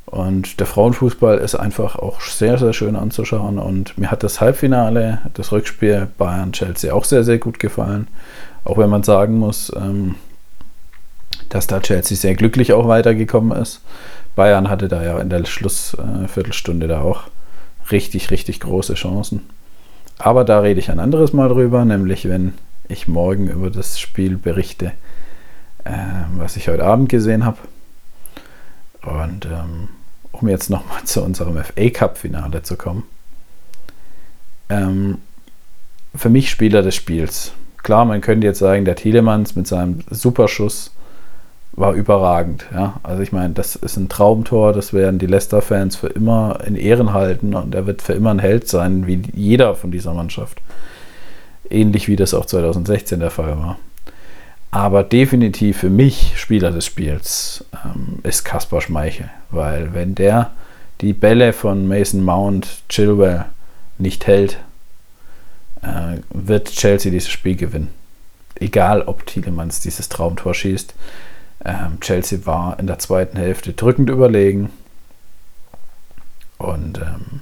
Und 0.08 0.62
der 0.62 0.68
Frauenfußball 0.68 1.38
ist 1.38 1.56
einfach 1.56 1.98
auch 1.98 2.22
sehr, 2.22 2.58
sehr 2.58 2.72
schön 2.72 2.96
anzuschauen. 2.96 3.60
Und 3.60 3.98
mir 3.98 4.10
hat 4.10 4.24
das 4.24 4.40
Halbfinale, 4.40 5.20
das 5.34 5.52
Rückspiel 5.52 6.08
Bayern-Chelsea 6.18 6.94
auch 6.94 7.04
sehr, 7.04 7.26
sehr 7.26 7.40
gut 7.40 7.60
gefallen. 7.60 8.08
Auch 8.64 8.78
wenn 8.78 8.90
man 8.90 9.04
sagen 9.04 9.38
muss, 9.38 9.72
ähm, 9.76 10.16
dass 11.50 11.68
da 11.68 11.82
Chelsea 11.82 12.16
sehr 12.16 12.36
glücklich 12.36 12.72
auch 12.72 12.88
weitergekommen 12.88 13.58
ist. 13.58 13.82
Bayern 14.36 14.70
hatte 14.70 14.88
da 14.88 15.04
ja 15.04 15.20
in 15.20 15.30
der 15.30 15.44
Schlussviertelstunde 15.44 16.86
äh, 16.86 16.90
da 16.90 17.02
auch 17.02 17.24
richtig, 17.92 18.32
richtig 18.32 18.62
große 18.62 18.94
Chancen. 18.94 19.50
Aber 20.18 20.46
da 20.46 20.62
rede 20.62 20.80
ich 20.80 20.90
ein 20.90 21.00
anderes 21.00 21.34
Mal 21.34 21.50
drüber, 21.50 21.84
nämlich 21.84 22.30
wenn 22.30 22.54
ich 22.88 23.10
morgen 23.10 23.50
über 23.50 23.70
das 23.70 24.00
Spiel 24.00 24.38
berichte, 24.38 24.94
äh, 25.84 25.92
was 26.38 26.56
ich 26.56 26.70
heute 26.70 26.86
Abend 26.86 27.10
gesehen 27.10 27.44
habe. 27.44 27.58
Und 29.02 29.46
ähm, 29.46 29.90
um 30.32 30.48
jetzt 30.48 30.70
nochmal 30.70 31.04
zu 31.04 31.24
unserem 31.24 31.58
FA 31.64 31.90
Cup-Finale 31.90 32.64
zu 32.64 32.76
kommen. 32.76 33.04
Ähm, 34.70 35.20
für 36.16 36.30
mich 36.30 36.50
Spieler 36.50 36.82
des 36.82 36.96
Spiels. 36.96 37.54
Klar, 37.84 38.06
man 38.06 38.22
könnte 38.22 38.48
jetzt 38.48 38.60
sagen, 38.60 38.86
der 38.86 38.96
Thielemanns 38.96 39.56
mit 39.56 39.68
seinem 39.68 40.00
Superschuss 40.10 40.92
war 41.74 41.94
überragend. 41.94 42.66
Ja? 42.74 43.00
Also 43.04 43.22
ich 43.22 43.32
meine, 43.32 43.54
das 43.54 43.76
ist 43.76 43.98
ein 43.98 44.10
Traumtor, 44.10 44.74
das 44.74 44.94
werden 44.94 45.20
die 45.20 45.28
Leicester-Fans 45.28 45.96
für 45.96 46.08
immer 46.08 46.60
in 46.66 46.76
Ehren 46.76 47.14
halten 47.14 47.54
und 47.54 47.76
er 47.76 47.86
wird 47.86 48.02
für 48.02 48.14
immer 48.14 48.32
ein 48.32 48.40
Held 48.40 48.68
sein, 48.68 49.06
wie 49.08 49.22
jeder 49.34 49.76
von 49.76 49.92
dieser 49.92 50.14
Mannschaft. 50.14 50.60
Ähnlich 51.70 52.08
wie 52.08 52.16
das 52.16 52.34
auch 52.34 52.46
2016 52.46 53.20
der 53.20 53.30
Fall 53.30 53.58
war. 53.58 53.78
Aber 54.72 55.04
definitiv 55.04 55.78
für 55.80 55.90
mich 55.90 56.34
Spieler 56.36 56.72
des 56.72 56.86
Spiels 56.86 57.66
ähm, 57.86 58.20
ist 58.24 58.44
Kaspar 58.44 58.82
Schmeichel, 58.82 59.30
weil 59.50 59.94
wenn 59.94 60.14
der 60.14 60.52
die 61.02 61.14
Bälle 61.14 61.54
von 61.54 61.88
Mason 61.88 62.24
Mount, 62.24 62.82
Chilwell 62.90 63.46
nicht 63.98 64.28
hält, 64.28 64.58
äh, 65.82 66.18
wird 66.30 66.72
Chelsea 66.72 67.12
dieses 67.12 67.30
Spiel 67.30 67.56
gewinnen. 67.56 67.90
Egal, 68.60 69.04
ob 69.04 69.26
Thielemanns 69.26 69.80
dieses 69.80 70.10
Traumtor 70.10 70.54
schießt 70.54 70.94
ähm, 71.66 72.00
Chelsea 72.00 72.40
war 72.46 72.80
in 72.80 72.88
der 72.88 73.00
zweiten 73.00 73.38
Hälfte 73.38 73.74
drückend 73.74 74.10
überlegen. 74.10 74.70
Und 76.58 77.00
ähm, 77.00 77.42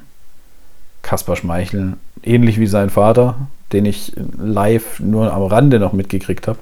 Kaspar 1.01 1.35
Schmeichel, 1.35 1.93
ähnlich 2.23 2.59
wie 2.59 2.67
sein 2.67 2.89
Vater, 2.89 3.47
den 3.71 3.85
ich 3.85 4.13
live 4.37 4.99
nur 4.99 5.33
am 5.33 5.43
Rande 5.43 5.79
noch 5.79 5.93
mitgekriegt 5.93 6.47
habe. 6.47 6.59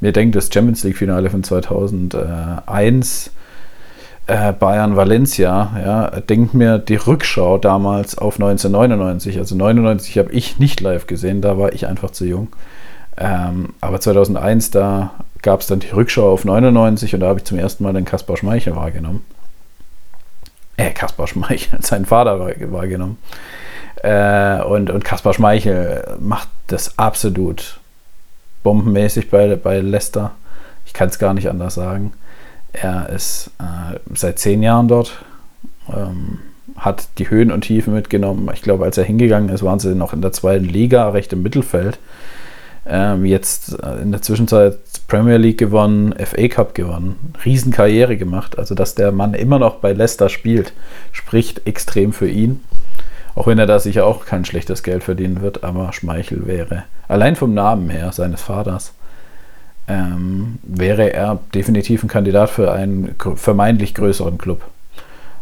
Mir 0.00 0.12
denkt 0.12 0.36
das 0.36 0.50
Champions 0.52 0.84
League-Finale 0.84 1.30
von 1.30 1.42
2001, 1.42 3.30
äh, 4.28 4.52
Bayern-Valencia, 4.52 5.70
ja, 5.84 6.20
denkt 6.20 6.54
mir 6.54 6.78
die 6.78 6.96
Rückschau 6.96 7.58
damals 7.58 8.16
auf 8.18 8.34
1999. 8.34 9.38
Also 9.38 9.56
99 9.56 10.18
habe 10.18 10.32
ich 10.32 10.58
nicht 10.58 10.80
live 10.80 11.06
gesehen, 11.06 11.40
da 11.40 11.58
war 11.58 11.72
ich 11.72 11.86
einfach 11.86 12.10
zu 12.10 12.26
jung. 12.26 12.48
Ähm, 13.16 13.74
aber 13.80 14.00
2001, 14.00 14.70
da 14.70 15.12
gab 15.42 15.60
es 15.60 15.66
dann 15.66 15.80
die 15.80 15.90
Rückschau 15.90 16.30
auf 16.30 16.44
99 16.44 17.14
und 17.14 17.20
da 17.20 17.28
habe 17.28 17.40
ich 17.40 17.44
zum 17.44 17.58
ersten 17.58 17.82
Mal 17.82 17.92
den 17.92 18.04
Kaspar 18.04 18.36
Schmeichel 18.36 18.76
wahrgenommen. 18.76 19.24
Äh, 20.76 20.90
Kaspar 20.90 21.26
Schmeichel, 21.26 21.78
seinen 21.82 22.04
Vater 22.04 22.38
wahrgenommen. 22.38 23.18
Äh, 23.96 24.62
und, 24.62 24.90
und 24.90 25.04
Kaspar 25.04 25.34
Schmeichel 25.34 26.16
macht 26.20 26.48
das 26.68 26.98
absolut 26.98 27.77
bombenmäßig 28.62 29.30
bei, 29.30 29.56
bei 29.56 29.80
Leicester. 29.80 30.32
Ich 30.86 30.92
kann 30.92 31.08
es 31.08 31.18
gar 31.18 31.34
nicht 31.34 31.48
anders 31.48 31.74
sagen. 31.74 32.12
Er 32.72 33.08
ist 33.08 33.50
äh, 33.58 33.98
seit 34.14 34.38
zehn 34.38 34.62
Jahren 34.62 34.88
dort, 34.88 35.24
ähm, 35.88 36.38
hat 36.76 37.08
die 37.18 37.30
Höhen 37.30 37.50
und 37.50 37.62
Tiefen 37.62 37.94
mitgenommen. 37.94 38.48
Ich 38.52 38.62
glaube, 38.62 38.84
als 38.84 38.98
er 38.98 39.04
hingegangen 39.04 39.48
ist, 39.48 39.62
waren 39.62 39.78
sie 39.78 39.94
noch 39.94 40.12
in 40.12 40.22
der 40.22 40.32
zweiten 40.32 40.66
Liga, 40.66 41.08
recht 41.08 41.32
im 41.32 41.42
Mittelfeld. 41.42 41.98
Ähm, 42.86 43.24
jetzt 43.24 43.82
äh, 43.82 44.00
in 44.00 44.12
der 44.12 44.22
Zwischenzeit 44.22 44.78
Premier 45.08 45.36
League 45.36 45.58
gewonnen, 45.58 46.14
FA 46.24 46.48
Cup 46.48 46.74
gewonnen, 46.74 47.16
Riesenkarriere 47.44 48.16
gemacht. 48.16 48.58
Also, 48.58 48.74
dass 48.74 48.94
der 48.94 49.12
Mann 49.12 49.34
immer 49.34 49.58
noch 49.58 49.76
bei 49.76 49.92
Leicester 49.92 50.28
spielt, 50.28 50.72
spricht 51.12 51.66
extrem 51.66 52.12
für 52.12 52.28
ihn. 52.28 52.60
Auch 53.38 53.46
wenn 53.46 53.60
er 53.60 53.66
da 53.66 53.78
sicher 53.78 54.04
auch 54.04 54.24
kein 54.24 54.44
schlechtes 54.44 54.82
Geld 54.82 55.04
verdienen 55.04 55.42
wird, 55.42 55.62
aber 55.62 55.92
Schmeichel 55.92 56.48
wäre, 56.48 56.82
allein 57.06 57.36
vom 57.36 57.54
Namen 57.54 57.88
her 57.88 58.10
seines 58.10 58.42
Vaters, 58.42 58.94
ähm, 59.86 60.58
wäre 60.64 61.12
er 61.12 61.38
definitiv 61.54 62.02
ein 62.02 62.08
Kandidat 62.08 62.50
für 62.50 62.72
einen 62.72 63.14
vermeintlich 63.36 63.94
größeren 63.94 64.38
Club. 64.38 64.62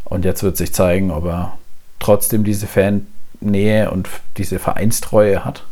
Und 0.05 0.27
jetzt 0.27 0.43
wird 0.43 0.59
sich 0.59 0.75
zeigen, 0.75 1.11
ob 1.11 1.25
er 1.25 1.57
trotzdem 1.99 2.45
diese 2.45 2.67
Fannähe 2.67 3.91
und 3.91 4.11
diese 4.37 4.59
Vereinstreue 4.59 5.43
hat 5.43 5.65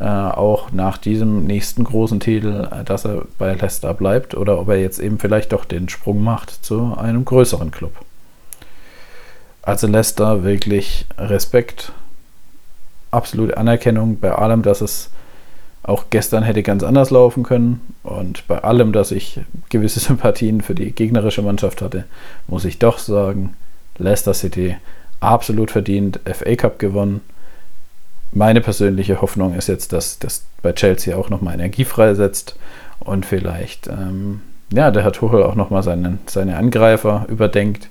äh, 0.00 0.04
auch 0.06 0.72
nach 0.72 0.98
diesem 0.98 1.44
nächsten 1.44 1.84
großen 1.84 2.18
Titel, 2.18 2.66
äh, 2.72 2.82
dass 2.82 3.04
er 3.04 3.22
bei 3.38 3.54
Leicester 3.54 3.94
bleibt 3.94 4.34
oder 4.34 4.58
ob 4.58 4.68
er 4.68 4.80
jetzt 4.80 4.98
eben 4.98 5.20
vielleicht 5.20 5.52
doch 5.52 5.64
den 5.64 5.88
Sprung 5.88 6.24
macht 6.24 6.50
zu 6.50 6.96
einem 6.98 7.24
größeren 7.24 7.70
Club. 7.70 7.92
Also 9.62 9.86
Leicester 9.86 10.42
wirklich 10.42 11.06
Respekt, 11.18 11.92
absolute 13.10 13.56
Anerkennung 13.56 14.18
bei 14.18 14.32
allem, 14.32 14.62
dass 14.62 14.80
es 14.80 15.10
auch 15.82 16.04
gestern 16.10 16.42
hätte 16.42 16.62
ganz 16.62 16.82
anders 16.82 17.10
laufen 17.10 17.42
können. 17.42 17.80
Und 18.02 18.46
bei 18.48 18.62
allem, 18.62 18.92
dass 18.92 19.10
ich 19.12 19.40
gewisse 19.68 20.00
Sympathien 20.00 20.60
für 20.60 20.74
die 20.74 20.92
gegnerische 20.92 21.42
Mannschaft 21.42 21.82
hatte, 21.82 22.04
muss 22.46 22.64
ich 22.64 22.78
doch 22.78 22.98
sagen, 22.98 23.54
Leicester 23.98 24.34
City 24.34 24.76
absolut 25.20 25.70
verdient, 25.70 26.20
FA 26.24 26.56
Cup 26.56 26.78
gewonnen. 26.78 27.20
Meine 28.32 28.60
persönliche 28.60 29.20
Hoffnung 29.20 29.54
ist 29.54 29.68
jetzt, 29.68 29.92
dass 29.92 30.18
das 30.18 30.46
bei 30.62 30.72
Chelsea 30.72 31.16
auch 31.16 31.30
nochmal 31.30 31.54
Energie 31.54 31.84
freisetzt. 31.84 32.56
Und 33.00 33.26
vielleicht 33.26 33.88
ähm, 33.88 34.40
ja, 34.72 34.90
der 34.90 35.02
Herr 35.02 35.12
Tuchel 35.12 35.42
auch 35.42 35.54
nochmal 35.54 35.82
seine, 35.82 36.18
seine 36.26 36.56
Angreifer 36.56 37.26
überdenkt, 37.28 37.88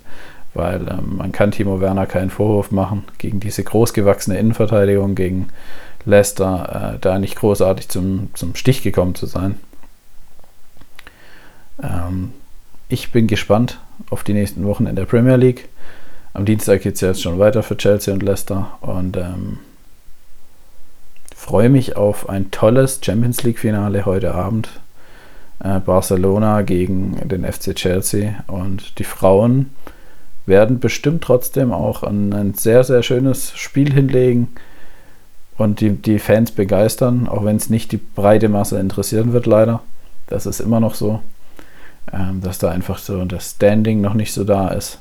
weil 0.54 0.86
ähm, 0.88 1.16
man 1.18 1.32
kann 1.32 1.50
Timo 1.50 1.80
Werner 1.80 2.06
keinen 2.06 2.30
Vorwurf 2.30 2.70
machen 2.70 3.04
gegen 3.18 3.40
diese 3.40 3.62
großgewachsene 3.62 4.38
Innenverteidigung, 4.38 5.14
gegen 5.14 5.48
Leicester, 6.04 6.94
äh, 6.94 6.98
da 7.00 7.18
nicht 7.18 7.36
großartig 7.36 7.88
zum, 7.88 8.30
zum 8.34 8.54
Stich 8.54 8.82
gekommen 8.82 9.14
zu 9.14 9.26
sein. 9.26 9.58
Ähm, 11.82 12.32
ich 12.88 13.12
bin 13.12 13.26
gespannt 13.26 13.78
auf 14.10 14.24
die 14.24 14.32
nächsten 14.32 14.64
Wochen 14.66 14.86
in 14.86 14.96
der 14.96 15.04
Premier 15.04 15.36
League. 15.36 15.68
Am 16.32 16.44
Dienstag 16.44 16.82
geht 16.82 16.94
es 16.94 17.00
ja 17.00 17.08
jetzt 17.08 17.22
schon 17.22 17.38
weiter 17.38 17.62
für 17.62 17.76
Chelsea 17.76 18.12
und 18.12 18.22
Leicester 18.22 18.78
und 18.80 19.16
ähm, 19.16 19.58
freue 21.36 21.68
mich 21.68 21.96
auf 21.96 22.28
ein 22.28 22.50
tolles 22.50 23.00
Champions 23.02 23.42
League-Finale 23.42 24.06
heute 24.06 24.34
Abend. 24.34 24.68
Äh, 25.62 25.80
Barcelona 25.80 26.62
gegen 26.62 27.28
den 27.28 27.44
FC 27.44 27.74
Chelsea. 27.74 28.42
Und 28.46 28.98
die 28.98 29.04
Frauen 29.04 29.70
werden 30.50 30.80
bestimmt 30.80 31.24
trotzdem 31.24 31.72
auch 31.72 32.02
ein, 32.02 32.34
ein 32.34 32.52
sehr, 32.52 32.84
sehr 32.84 33.02
schönes 33.02 33.52
Spiel 33.56 33.90
hinlegen 33.90 34.48
und 35.56 35.80
die, 35.80 35.90
die 35.90 36.18
Fans 36.18 36.50
begeistern, 36.50 37.26
auch 37.26 37.44
wenn 37.44 37.56
es 37.56 37.70
nicht 37.70 37.92
die 37.92 37.96
breite 37.96 38.50
Masse 38.50 38.78
interessieren 38.78 39.32
wird, 39.32 39.46
leider. 39.46 39.80
Das 40.26 40.44
ist 40.44 40.60
immer 40.60 40.80
noch 40.80 40.94
so, 40.94 41.20
ähm, 42.12 42.42
dass 42.42 42.58
da 42.58 42.70
einfach 42.70 42.98
so 42.98 43.24
das 43.24 43.52
Standing 43.52 44.02
noch 44.02 44.14
nicht 44.14 44.34
so 44.34 44.44
da 44.44 44.68
ist. 44.68 44.98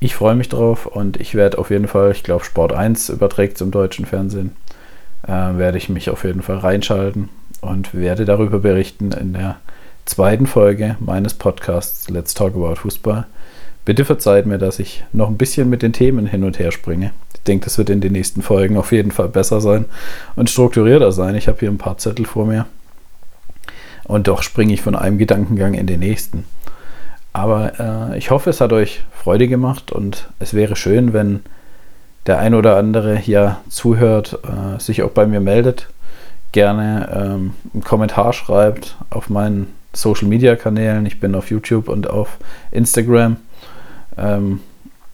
Ich 0.00 0.16
freue 0.16 0.34
mich 0.34 0.48
drauf 0.48 0.86
und 0.86 1.20
ich 1.20 1.34
werde 1.34 1.58
auf 1.58 1.70
jeden 1.70 1.86
Fall, 1.86 2.10
ich 2.10 2.24
glaube, 2.24 2.44
Sport 2.44 2.72
1 2.72 3.08
überträgt 3.10 3.56
zum 3.56 3.70
deutschen 3.70 4.04
Fernsehen 4.04 4.56
äh, 5.26 5.30
werde 5.30 5.78
ich 5.78 5.88
mich 5.88 6.10
auf 6.10 6.24
jeden 6.24 6.42
Fall 6.42 6.58
reinschalten 6.58 7.28
und 7.60 7.94
werde 7.94 8.24
darüber 8.24 8.58
berichten 8.58 9.12
in 9.12 9.32
der 9.32 9.56
zweiten 10.04 10.46
Folge 10.46 10.96
meines 11.00 11.34
Podcasts 11.34 12.10
Let's 12.10 12.34
Talk 12.34 12.54
About 12.54 12.76
Fußball. 12.76 13.26
Bitte 13.84 14.04
verzeiht 14.04 14.46
mir, 14.46 14.58
dass 14.58 14.78
ich 14.78 15.04
noch 15.12 15.28
ein 15.28 15.36
bisschen 15.36 15.68
mit 15.68 15.82
den 15.82 15.92
Themen 15.92 16.26
hin 16.26 16.44
und 16.44 16.58
her 16.58 16.72
springe. 16.72 17.12
Ich 17.34 17.42
denke, 17.42 17.64
das 17.64 17.76
wird 17.76 17.90
in 17.90 18.00
den 18.00 18.12
nächsten 18.12 18.42
Folgen 18.42 18.78
auf 18.78 18.92
jeden 18.92 19.10
Fall 19.10 19.28
besser 19.28 19.60
sein 19.60 19.84
und 20.36 20.48
strukturierter 20.48 21.12
sein. 21.12 21.34
Ich 21.34 21.48
habe 21.48 21.60
hier 21.60 21.70
ein 21.70 21.78
paar 21.78 21.98
Zettel 21.98 22.24
vor 22.24 22.46
mir. 22.46 22.66
Und 24.04 24.28
doch 24.28 24.42
springe 24.42 24.72
ich 24.72 24.82
von 24.82 24.94
einem 24.94 25.18
Gedankengang 25.18 25.74
in 25.74 25.86
den 25.86 26.00
nächsten. 26.00 26.44
Aber 27.32 28.12
äh, 28.12 28.18
ich 28.18 28.30
hoffe, 28.30 28.50
es 28.50 28.60
hat 28.60 28.72
euch 28.72 29.02
Freude 29.12 29.48
gemacht 29.48 29.92
und 29.92 30.28
es 30.38 30.54
wäre 30.54 30.76
schön, 30.76 31.12
wenn 31.12 31.40
der 32.26 32.38
ein 32.38 32.54
oder 32.54 32.76
andere 32.76 33.16
hier 33.16 33.58
zuhört, 33.68 34.38
äh, 34.44 34.80
sich 34.80 35.02
auch 35.02 35.10
bei 35.10 35.26
mir 35.26 35.40
meldet, 35.40 35.88
gerne 36.52 37.08
ähm, 37.12 37.54
einen 37.72 37.82
Kommentar 37.82 38.32
schreibt 38.32 38.96
auf 39.10 39.28
meinen 39.28 39.66
Social 39.92 40.28
Media 40.28 40.56
Kanälen. 40.56 41.06
Ich 41.06 41.20
bin 41.20 41.34
auf 41.34 41.50
YouTube 41.50 41.88
und 41.88 42.08
auf 42.08 42.38
Instagram 42.70 43.36
ähm, 44.16 44.60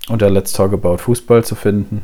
unter 0.09 0.31
Let's 0.31 0.53
Talk 0.53 0.73
About 0.73 0.99
Fußball 0.99 1.45
zu 1.45 1.55
finden. 1.55 2.03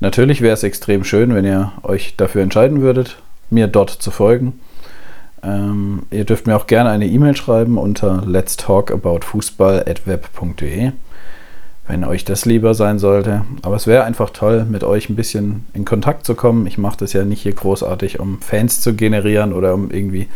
Natürlich 0.00 0.42
wäre 0.42 0.54
es 0.54 0.62
extrem 0.62 1.04
schön, 1.04 1.34
wenn 1.34 1.46
ihr 1.46 1.72
euch 1.82 2.16
dafür 2.16 2.42
entscheiden 2.42 2.82
würdet, 2.82 3.16
mir 3.48 3.66
dort 3.66 3.90
zu 3.90 4.10
folgen. 4.10 4.60
Ähm, 5.42 6.02
ihr 6.10 6.24
dürft 6.24 6.46
mir 6.46 6.56
auch 6.56 6.66
gerne 6.66 6.90
eine 6.90 7.06
E-Mail 7.06 7.36
schreiben 7.36 7.78
unter 7.78 8.22
let's 8.26 8.56
talk 8.56 8.90
about 8.90 9.20
fußball@web.de, 9.22 10.92
wenn 11.86 12.04
euch 12.04 12.24
das 12.24 12.44
lieber 12.44 12.74
sein 12.74 12.98
sollte. 12.98 13.42
Aber 13.62 13.76
es 13.76 13.86
wäre 13.86 14.04
einfach 14.04 14.30
toll, 14.30 14.66
mit 14.68 14.84
euch 14.84 15.08
ein 15.08 15.16
bisschen 15.16 15.64
in 15.72 15.84
Kontakt 15.86 16.26
zu 16.26 16.34
kommen. 16.34 16.66
Ich 16.66 16.76
mache 16.76 16.98
das 16.98 17.14
ja 17.14 17.24
nicht 17.24 17.42
hier 17.42 17.54
großartig, 17.54 18.20
um 18.20 18.40
Fans 18.42 18.82
zu 18.82 18.94
generieren 18.94 19.54
oder 19.54 19.72
um 19.72 19.90
irgendwie, 19.90 20.28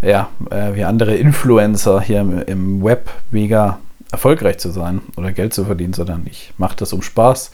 ja, 0.00 0.28
äh, 0.50 0.74
wie 0.74 0.84
andere 0.84 1.16
Influencer 1.16 2.00
hier 2.00 2.20
im, 2.20 2.40
im 2.42 2.84
Web 2.84 3.10
mega 3.30 3.78
erfolgreich 4.12 4.58
zu 4.58 4.70
sein 4.70 5.00
oder 5.16 5.32
Geld 5.32 5.54
zu 5.54 5.64
verdienen, 5.64 5.92
sondern 5.92 6.22
ich 6.26 6.52
mache 6.58 6.76
das, 6.76 6.92
um 6.92 7.02
Spaß 7.02 7.50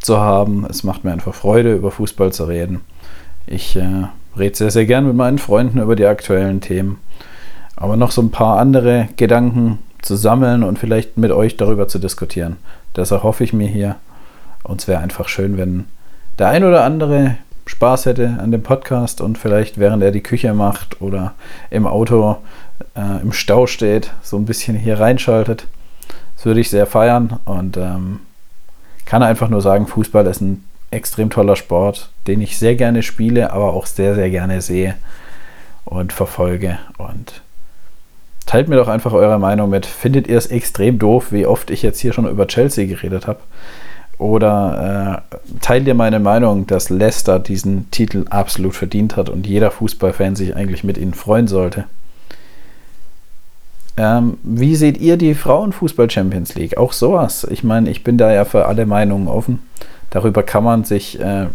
zu 0.00 0.18
haben. 0.18 0.66
Es 0.68 0.84
macht 0.84 1.04
mir 1.04 1.12
einfach 1.12 1.34
Freude, 1.34 1.74
über 1.74 1.90
Fußball 1.90 2.32
zu 2.32 2.44
reden. 2.44 2.80
Ich 3.46 3.76
äh, 3.76 4.06
rede 4.36 4.56
sehr, 4.56 4.70
sehr 4.70 4.86
gern 4.86 5.06
mit 5.06 5.16
meinen 5.16 5.38
Freunden 5.38 5.80
über 5.80 5.96
die 5.96 6.06
aktuellen 6.06 6.60
Themen. 6.60 6.98
Aber 7.76 7.96
noch 7.96 8.10
so 8.10 8.22
ein 8.22 8.30
paar 8.30 8.58
andere 8.58 9.08
Gedanken 9.16 9.78
zu 10.02 10.16
sammeln 10.16 10.62
und 10.62 10.78
vielleicht 10.78 11.18
mit 11.18 11.30
euch 11.30 11.56
darüber 11.56 11.88
zu 11.88 11.98
diskutieren. 11.98 12.56
Das 12.94 13.10
erhoffe 13.10 13.44
ich 13.44 13.52
mir 13.52 13.68
hier. 13.68 13.96
Und 14.62 14.80
es 14.80 14.88
wäre 14.88 15.00
einfach 15.00 15.28
schön, 15.28 15.58
wenn 15.58 15.84
der 16.38 16.48
ein 16.48 16.64
oder 16.64 16.84
andere 16.84 17.36
Spaß 17.66 18.06
hätte 18.06 18.38
an 18.40 18.52
dem 18.52 18.62
Podcast 18.62 19.20
und 19.20 19.38
vielleicht 19.38 19.78
während 19.78 20.02
er 20.02 20.12
die 20.12 20.22
Küche 20.22 20.54
macht 20.54 21.00
oder 21.00 21.34
im 21.70 21.86
Auto 21.86 22.38
äh, 22.94 23.20
im 23.22 23.32
Stau 23.32 23.66
steht, 23.66 24.12
so 24.22 24.36
ein 24.36 24.44
bisschen 24.44 24.76
hier 24.76 25.00
reinschaltet. 25.00 25.66
Würde 26.46 26.60
ich 26.60 26.70
sehr 26.70 26.86
feiern 26.86 27.40
und 27.44 27.76
ähm, 27.76 28.20
kann 29.04 29.24
einfach 29.24 29.48
nur 29.48 29.60
sagen, 29.60 29.88
Fußball 29.88 30.24
ist 30.28 30.40
ein 30.40 30.62
extrem 30.92 31.28
toller 31.28 31.56
Sport, 31.56 32.10
den 32.28 32.40
ich 32.40 32.56
sehr 32.56 32.76
gerne 32.76 33.02
spiele, 33.02 33.52
aber 33.52 33.72
auch 33.72 33.84
sehr, 33.84 34.14
sehr 34.14 34.30
gerne 34.30 34.60
sehe 34.60 34.94
und 35.84 36.12
verfolge. 36.12 36.78
Und 36.98 37.42
teilt 38.46 38.68
mir 38.68 38.76
doch 38.76 38.86
einfach 38.86 39.12
eure 39.12 39.40
Meinung 39.40 39.70
mit. 39.70 39.86
Findet 39.86 40.28
ihr 40.28 40.38
es 40.38 40.46
extrem 40.46 41.00
doof, 41.00 41.32
wie 41.32 41.46
oft 41.46 41.72
ich 41.72 41.82
jetzt 41.82 41.98
hier 41.98 42.12
schon 42.12 42.28
über 42.28 42.46
Chelsea 42.46 42.86
geredet 42.86 43.26
habe? 43.26 43.40
Oder 44.16 45.24
äh, 45.32 45.36
teilt 45.60 45.88
ihr 45.88 45.94
meine 45.94 46.20
Meinung, 46.20 46.68
dass 46.68 46.90
Leicester 46.90 47.40
diesen 47.40 47.90
Titel 47.90 48.24
absolut 48.30 48.76
verdient 48.76 49.16
hat 49.16 49.30
und 49.30 49.48
jeder 49.48 49.72
Fußballfan 49.72 50.36
sich 50.36 50.54
eigentlich 50.54 50.84
mit 50.84 50.96
ihnen 50.96 51.14
freuen 51.14 51.48
sollte? 51.48 51.86
Ähm, 53.96 54.38
wie 54.42 54.76
seht 54.76 54.98
ihr 54.98 55.16
die 55.16 55.34
Frauenfußball 55.34 56.10
Champions 56.10 56.54
League? 56.54 56.76
Auch 56.76 56.92
sowas. 56.92 57.46
Ich 57.50 57.64
meine, 57.64 57.90
ich 57.90 58.04
bin 58.04 58.18
da 58.18 58.32
ja 58.32 58.44
für 58.44 58.66
alle 58.66 58.86
Meinungen 58.86 59.28
offen. 59.28 59.60
Darüber 60.10 60.42
kann 60.42 60.64
man 60.64 60.84
sich, 60.84 61.18
äh, 61.20 61.46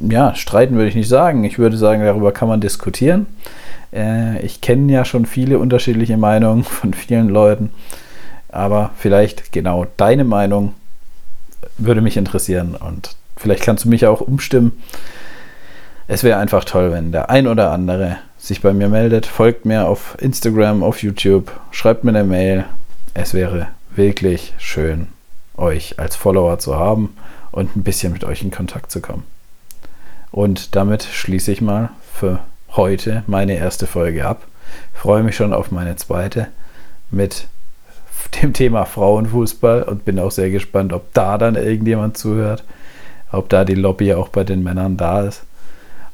ja, 0.00 0.34
streiten 0.34 0.76
würde 0.76 0.88
ich 0.88 0.94
nicht 0.94 1.08
sagen. 1.08 1.44
Ich 1.44 1.58
würde 1.58 1.76
sagen, 1.76 2.02
darüber 2.02 2.32
kann 2.32 2.48
man 2.48 2.60
diskutieren. 2.60 3.26
Äh, 3.92 4.40
ich 4.42 4.60
kenne 4.60 4.92
ja 4.92 5.04
schon 5.04 5.26
viele 5.26 5.58
unterschiedliche 5.58 6.16
Meinungen 6.16 6.64
von 6.64 6.94
vielen 6.94 7.28
Leuten. 7.28 7.70
Aber 8.48 8.90
vielleicht 8.96 9.52
genau 9.52 9.86
deine 9.96 10.24
Meinung 10.24 10.74
würde 11.78 12.00
mich 12.00 12.16
interessieren. 12.16 12.76
Und 12.76 13.16
vielleicht 13.36 13.62
kannst 13.62 13.84
du 13.84 13.88
mich 13.88 14.06
auch 14.06 14.20
umstimmen. 14.20 14.72
Es 16.06 16.22
wäre 16.22 16.38
einfach 16.38 16.64
toll, 16.64 16.92
wenn 16.92 17.12
der 17.12 17.30
ein 17.30 17.46
oder 17.46 17.70
andere 17.70 18.18
sich 18.42 18.60
bei 18.60 18.72
mir 18.72 18.88
meldet. 18.88 19.24
Folgt 19.24 19.64
mir 19.64 19.86
auf 19.86 20.16
Instagram, 20.20 20.82
auf 20.82 21.02
YouTube, 21.02 21.52
schreibt 21.70 22.02
mir 22.02 22.10
eine 22.10 22.24
Mail. 22.24 22.64
Es 23.14 23.34
wäre 23.34 23.68
wirklich 23.94 24.52
schön, 24.58 25.06
euch 25.56 25.98
als 26.00 26.16
Follower 26.16 26.58
zu 26.58 26.76
haben 26.76 27.16
und 27.52 27.76
ein 27.76 27.84
bisschen 27.84 28.12
mit 28.12 28.24
euch 28.24 28.42
in 28.42 28.50
Kontakt 28.50 28.90
zu 28.90 29.00
kommen. 29.00 29.22
Und 30.32 30.74
damit 30.74 31.04
schließe 31.04 31.52
ich 31.52 31.60
mal 31.60 31.90
für 32.12 32.40
heute 32.72 33.22
meine 33.28 33.54
erste 33.54 33.86
Folge 33.86 34.26
ab. 34.26 34.42
freue 34.92 35.22
mich 35.22 35.36
schon 35.36 35.52
auf 35.52 35.70
meine 35.70 35.94
zweite 35.96 36.48
mit 37.10 37.46
dem 38.42 38.52
Thema 38.54 38.86
Frauenfußball 38.86 39.84
und 39.84 40.04
bin 40.04 40.18
auch 40.18 40.30
sehr 40.32 40.50
gespannt, 40.50 40.92
ob 40.92 41.12
da 41.14 41.38
dann 41.38 41.54
irgendjemand 41.54 42.16
zuhört, 42.16 42.64
ob 43.30 43.48
da 43.50 43.64
die 43.64 43.74
Lobby 43.74 44.14
auch 44.14 44.30
bei 44.30 44.42
den 44.42 44.64
Männern 44.64 44.96
da 44.96 45.22
ist. 45.22 45.44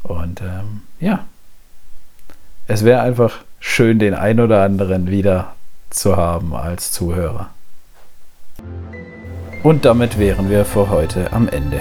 Und 0.02 0.42
ähm, 0.42 0.82
ja, 1.00 1.24
es 2.68 2.84
wäre 2.84 3.00
einfach 3.00 3.38
schön, 3.58 3.98
den 3.98 4.14
ein 4.14 4.38
oder 4.38 4.62
anderen 4.62 5.10
wieder 5.10 5.54
zu 5.90 6.16
haben 6.16 6.54
als 6.54 6.92
Zuhörer. 6.92 7.48
Und 9.62 9.84
damit 9.84 10.18
wären 10.18 10.50
wir 10.50 10.64
für 10.64 10.90
heute 10.90 11.32
am 11.32 11.48
Ende. 11.48 11.80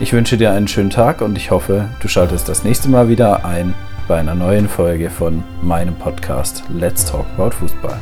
Ich 0.00 0.12
wünsche 0.12 0.36
dir 0.36 0.50
einen 0.50 0.68
schönen 0.68 0.90
Tag 0.90 1.20
und 1.20 1.38
ich 1.38 1.52
hoffe, 1.52 1.88
du 2.00 2.08
schaltest 2.08 2.48
das 2.48 2.64
nächste 2.64 2.88
Mal 2.88 3.08
wieder 3.08 3.44
ein 3.44 3.72
bei 4.08 4.18
einer 4.18 4.34
neuen 4.34 4.68
Folge 4.68 5.08
von 5.08 5.44
meinem 5.62 5.94
Podcast 5.94 6.64
Let's 6.68 7.06
Talk 7.06 7.24
About 7.36 7.52
Fußball. 7.52 7.98